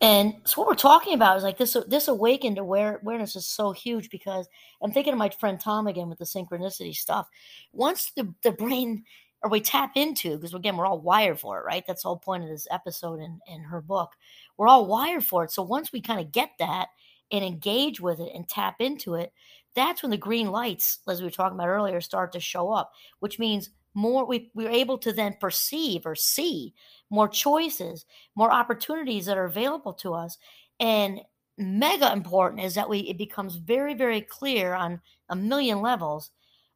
And 0.00 0.34
so 0.44 0.60
what 0.60 0.68
we're 0.68 0.74
talking 0.74 1.14
about 1.14 1.36
is 1.36 1.44
like 1.44 1.58
this 1.58 1.76
this 1.86 2.08
awakened 2.08 2.58
aware, 2.58 2.98
awareness 3.02 3.36
is 3.36 3.46
so 3.46 3.70
huge 3.70 4.10
because 4.10 4.48
i'm 4.82 4.90
thinking 4.90 5.12
of 5.12 5.18
my 5.18 5.28
friend 5.28 5.60
tom 5.60 5.86
again 5.86 6.08
with 6.08 6.18
the 6.18 6.24
synchronicity 6.24 6.94
stuff. 6.94 7.28
Once 7.72 8.10
the, 8.16 8.34
the 8.42 8.50
brain 8.50 9.04
or 9.44 9.50
we 9.50 9.60
tap 9.60 9.92
into 9.94 10.36
because 10.36 10.54
again 10.54 10.76
we're 10.76 10.86
all 10.86 11.00
wired 11.00 11.38
for 11.38 11.60
it 11.60 11.64
right? 11.64 11.84
That's 11.86 12.02
the 12.02 12.08
whole 12.08 12.18
point 12.18 12.42
of 12.42 12.48
this 12.48 12.66
episode 12.70 13.20
in, 13.20 13.40
in 13.46 13.62
her 13.62 13.80
book 13.80 14.10
we're 14.56 14.68
all 14.68 14.86
wired 14.86 15.24
for 15.24 15.44
it 15.44 15.50
so 15.50 15.62
once 15.62 15.92
we 15.92 16.00
kind 16.00 16.20
of 16.20 16.32
get 16.32 16.50
that 16.58 16.88
and 17.30 17.44
engage 17.44 18.00
with 18.00 18.20
it 18.20 18.30
and 18.34 18.48
tap 18.48 18.76
into 18.80 19.14
it 19.14 19.32
that's 19.74 20.02
when 20.02 20.10
the 20.10 20.16
green 20.16 20.50
lights 20.50 20.98
as 21.08 21.20
we 21.20 21.26
were 21.26 21.30
talking 21.30 21.56
about 21.58 21.68
earlier 21.68 22.00
start 22.00 22.32
to 22.32 22.40
show 22.40 22.70
up 22.70 22.92
which 23.20 23.38
means 23.38 23.70
more 23.94 24.24
we, 24.24 24.50
we're 24.54 24.70
able 24.70 24.96
to 24.96 25.12
then 25.12 25.36
perceive 25.40 26.06
or 26.06 26.14
see 26.14 26.72
more 27.10 27.28
choices 27.28 28.04
more 28.34 28.52
opportunities 28.52 29.26
that 29.26 29.38
are 29.38 29.44
available 29.44 29.92
to 29.92 30.14
us 30.14 30.38
and 30.80 31.20
mega 31.58 32.10
important 32.12 32.62
is 32.62 32.74
that 32.74 32.88
we 32.88 33.00
it 33.00 33.18
becomes 33.18 33.56
very 33.56 33.94
very 33.94 34.20
clear 34.20 34.74
on 34.74 35.00
a 35.28 35.36
million 35.36 35.80
levels 35.80 36.30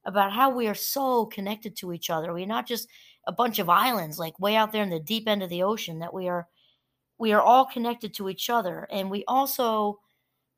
about 0.07 0.33
how 0.33 0.49
we 0.51 0.69
are 0.69 0.75
so 0.75 1.27
connected 1.27 1.77
to 1.77 1.93
each 1.93 2.09
other. 2.11 2.33
We're 2.33 2.47
not 2.47 2.67
just 2.67 2.89
a 3.27 3.33
bunch 3.33 3.59
of 3.59 3.69
islands 3.69 4.19
like 4.19 4.39
way 4.39 4.55
out 4.55 4.73
there 4.73 4.85
in 4.85 4.91
the 4.91 5.01
deep 5.01 5.29
end 5.29 5.43
of 5.43 5.51
the 5.51 5.65
ocean 5.65 5.99
that 5.99 6.15
we 6.15 6.29
are 6.29 6.47
we 7.18 7.33
are 7.33 7.40
all 7.40 7.64
connected 7.64 8.14
to 8.14 8.29
each 8.29 8.50
other 8.50 8.87
and 8.90 9.11
we 9.11 9.24
also 9.26 10.00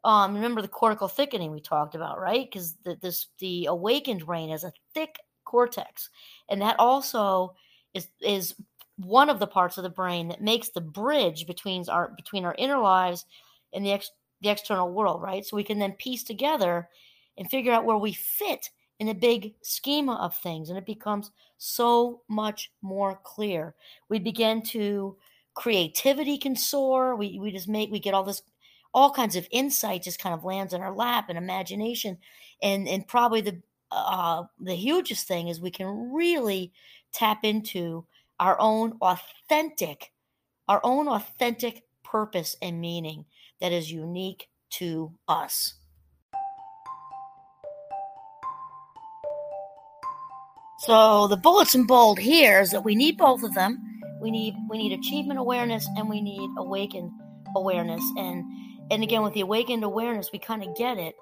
um, 0.05 0.35
remember 0.35 0.63
the 0.63 0.69
cortical 0.69 1.09
thickening 1.09 1.51
we 1.51 1.61
talked 1.61 1.95
about 1.95 2.21
right? 2.21 2.49
Because 2.51 2.75
the, 2.85 2.97
this 3.01 3.29
the 3.39 3.67
awakened 3.67 4.27
brain 4.27 4.51
has 4.51 4.65
a 4.65 4.73
thick 4.95 5.19
cortex 5.45 6.11
and 6.49 6.61
that 6.63 6.77
also 6.79 7.55
is 7.95 8.09
is 8.21 8.55
one 8.97 9.31
of 9.31 9.39
the 9.39 9.47
parts 9.47 9.79
of 9.79 9.85
the 9.85 9.91
brain 9.91 10.29
that 10.29 10.43
makes 10.43 10.71
the 10.71 10.81
bridge 10.81 11.47
between 11.47 11.85
our 11.89 12.13
between 12.17 12.45
our 12.45 12.55
inner 12.59 12.79
lives 12.79 13.25
and 13.73 13.85
the 13.85 13.93
ex, 13.93 14.11
the 14.41 14.49
external 14.49 14.93
world 14.93 15.23
right? 15.23 15.45
So 15.45 15.57
we 15.57 15.65
can 15.65 15.79
then 15.79 15.93
piece 15.93 16.23
together 16.23 16.89
and 17.37 17.51
figure 17.51 17.73
out 17.73 17.85
where 17.85 17.99
we 17.99 18.13
fit 18.13 18.71
in 18.99 19.07
the 19.07 19.15
big 19.15 19.55
schema 19.63 20.15
of 20.17 20.35
things 20.37 20.69
and 20.69 20.79
it 20.79 20.87
becomes 20.87 21.31
so 21.57 22.23
much 22.29 22.73
more 22.83 23.21
clear. 23.25 23.75
We 24.09 24.19
begin 24.19 24.63
to 24.63 25.17
creativity 25.59 26.39
can 26.39 26.55
soar. 26.55 27.17
We, 27.17 27.37
we 27.41 27.51
just 27.51 27.67
make 27.67 27.91
we 27.91 27.99
get 27.99 28.15
all 28.15 28.23
this 28.23 28.43
all 28.95 29.11
kinds 29.11 29.35
of 29.35 29.49
insight 29.51 30.05
just 30.05 30.21
kind 30.21 30.33
of 30.33 30.45
lands 30.45 30.73
in 30.73 30.81
our 30.81 30.95
lap 30.95 31.27
and 31.29 31.37
imagination. 31.37 32.17
And 32.63 32.87
and 32.87 33.07
probably 33.07 33.41
the 33.41 33.61
uh 33.91 34.45
the 34.61 34.77
hugest 34.77 35.27
thing 35.27 35.49
is 35.49 35.61
we 35.61 35.73
can 35.73 36.13
really 36.13 36.73
tap 37.13 37.45
into 37.45 38.07
our 38.39 38.57
own 38.61 38.99
authentic 39.03 40.13
our 40.69 40.81
own 40.85 41.09
authentic 41.09 41.83
purpose 42.05 42.55
and 42.63 42.81
meaning 42.81 43.25
that 43.61 43.73
is 43.73 43.91
unique 43.91 44.49
to 44.71 45.13
us. 45.27 45.75
So 50.81 51.27
the 51.27 51.37
bullets 51.37 51.75
in 51.75 51.85
bold 51.85 52.21
here 52.21 52.61
is 52.61 52.71
that 52.71 52.85
we 52.85 52.95
need 52.95 53.19
both 53.19 53.43
of 53.43 53.55
them. 53.55 53.88
We 54.21 54.31
need 54.31 54.55
we 54.69 54.79
need 54.79 54.99
achievement 54.99 55.39
awareness 55.39 55.89
and 55.97 56.09
we 56.09 56.21
need 56.21 56.51
awakened 56.57 57.11
awareness. 57.57 58.03
And 58.17 58.45
and 58.91 59.03
again 59.03 59.23
with 59.23 59.35
the 59.35 59.41
awakened 59.41 59.85
awareness, 59.85 60.31
we 60.33 60.39
kind 60.39 60.63
of 60.63 60.77
get 60.77 60.99
it 60.99 61.15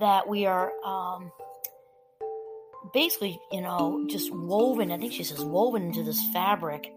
that 0.00 0.28
we 0.28 0.46
are 0.46 0.72
um, 0.84 1.30
basically, 2.92 3.40
you 3.52 3.60
know, 3.60 4.06
just 4.08 4.32
woven. 4.32 4.90
I 4.90 4.98
think 4.98 5.12
she 5.12 5.24
says 5.24 5.44
woven 5.44 5.84
into 5.84 6.02
this 6.02 6.22
fabric 6.32 6.92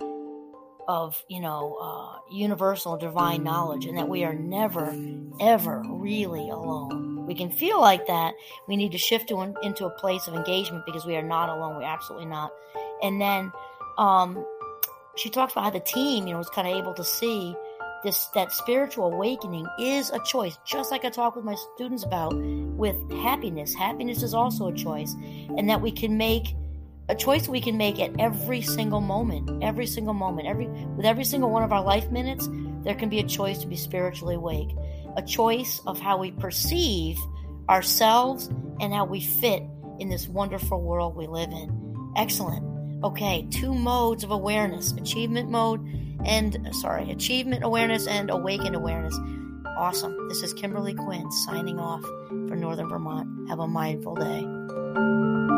of 0.88 1.22
you 1.28 1.42
know 1.42 1.78
uh, 1.82 2.20
universal 2.32 2.98
divine 2.98 3.44
knowledge, 3.44 3.86
and 3.86 3.98
that 3.98 4.08
we 4.08 4.24
are 4.24 4.34
never 4.34 4.96
ever 5.40 5.84
really 5.88 6.50
alone 6.50 7.08
we 7.28 7.36
can 7.36 7.52
feel 7.52 7.80
like 7.80 8.08
that, 8.08 8.34
we 8.68 8.78
need 8.78 8.94
to 8.94 8.98
shift 8.98 9.28
to 9.30 9.40
an, 9.40 9.54
into 9.62 9.86
a 9.86 9.90
place 9.90 10.28
of 10.28 10.34
engagement 10.34 10.86
because 10.86 11.06
we 11.06 11.18
are 11.18 11.22
not 11.22 11.50
alone. 11.50 11.76
We're 11.76 11.84
absolutely 11.84 12.28
not. 12.28 12.52
And 13.04 13.22
then 13.22 13.52
um, 13.98 14.44
she 15.18 15.30
talks 15.30 15.54
about 15.54 15.64
how 15.66 15.70
the 15.72 15.80
team, 15.80 16.28
you 16.28 16.34
know, 16.34 16.40
was 16.40 16.50
kind 16.50 16.68
of 16.68 16.76
able 16.76 16.94
to 16.94 17.04
see 17.04 17.56
this 18.04 18.28
that 18.36 18.52
spiritual 18.52 19.12
awakening 19.12 19.66
is 19.80 20.12
a 20.12 20.20
choice. 20.20 20.58
Just 20.66 20.92
like 20.92 21.06
I 21.06 21.10
talk 21.10 21.36
with 21.36 21.46
my 21.46 21.56
students 21.76 22.04
about 22.04 22.34
with 22.36 22.96
happiness. 23.12 23.74
Happiness 23.74 24.24
is 24.24 24.34
also 24.34 24.68
a 24.68 24.74
choice, 24.74 25.14
and 25.58 25.70
that 25.70 25.82
we 25.82 25.92
can 25.92 26.18
make 26.18 26.56
a 27.10 27.16
choice 27.16 27.48
we 27.48 27.62
can 27.62 27.78
make 27.78 28.02
at 28.02 28.12
every 28.20 28.62
single 28.62 29.00
moment 29.00 29.64
every 29.64 29.86
single 29.86 30.14
moment 30.14 30.46
every 30.46 30.68
with 30.68 31.06
every 31.06 31.24
single 31.24 31.50
one 31.50 31.64
of 31.64 31.72
our 31.72 31.82
life 31.82 32.12
minutes 32.12 32.50
there 32.84 32.96
can 32.96 33.08
be 33.08 33.20
a 33.20 33.24
choice 33.24 33.60
to 33.60 33.68
be 33.68 33.78
spiritually 33.78 34.36
awake 34.36 34.68
a 35.16 35.22
choice 35.22 35.80
of 35.88 35.98
how 36.00 36.18
we 36.18 36.32
perceive 36.32 37.18
ourselves 37.70 38.48
and 38.80 38.94
how 38.94 39.06
we 39.06 39.20
fit 39.20 39.64
in 40.00 40.10
this 40.10 40.28
wonderful 40.28 40.82
world 40.82 41.16
we 41.16 41.28
live 41.28 41.50
in. 41.50 42.14
Excellent. 42.16 42.77
Okay, 43.04 43.48
two 43.52 43.74
modes 43.74 44.24
of 44.24 44.32
awareness 44.32 44.92
achievement 44.94 45.52
mode 45.52 45.86
and, 46.26 46.68
uh, 46.68 46.72
sorry, 46.72 47.12
achievement 47.12 47.64
awareness 47.64 48.08
and 48.08 48.32
awakened 48.32 48.76
awareness. 48.76 49.16
Awesome. 49.78 50.28
This 50.30 50.42
is 50.42 50.54
Kimberly 50.54 50.96
Quinn 50.96 51.32
signing 51.32 51.80
off 51.80 52.02
for 52.02 52.56
Northern 52.56 52.90
Vermont. 52.90 53.50
Have 53.50 53.60
a 53.60 53.68
mindful 53.68 54.16
day. 54.16 55.57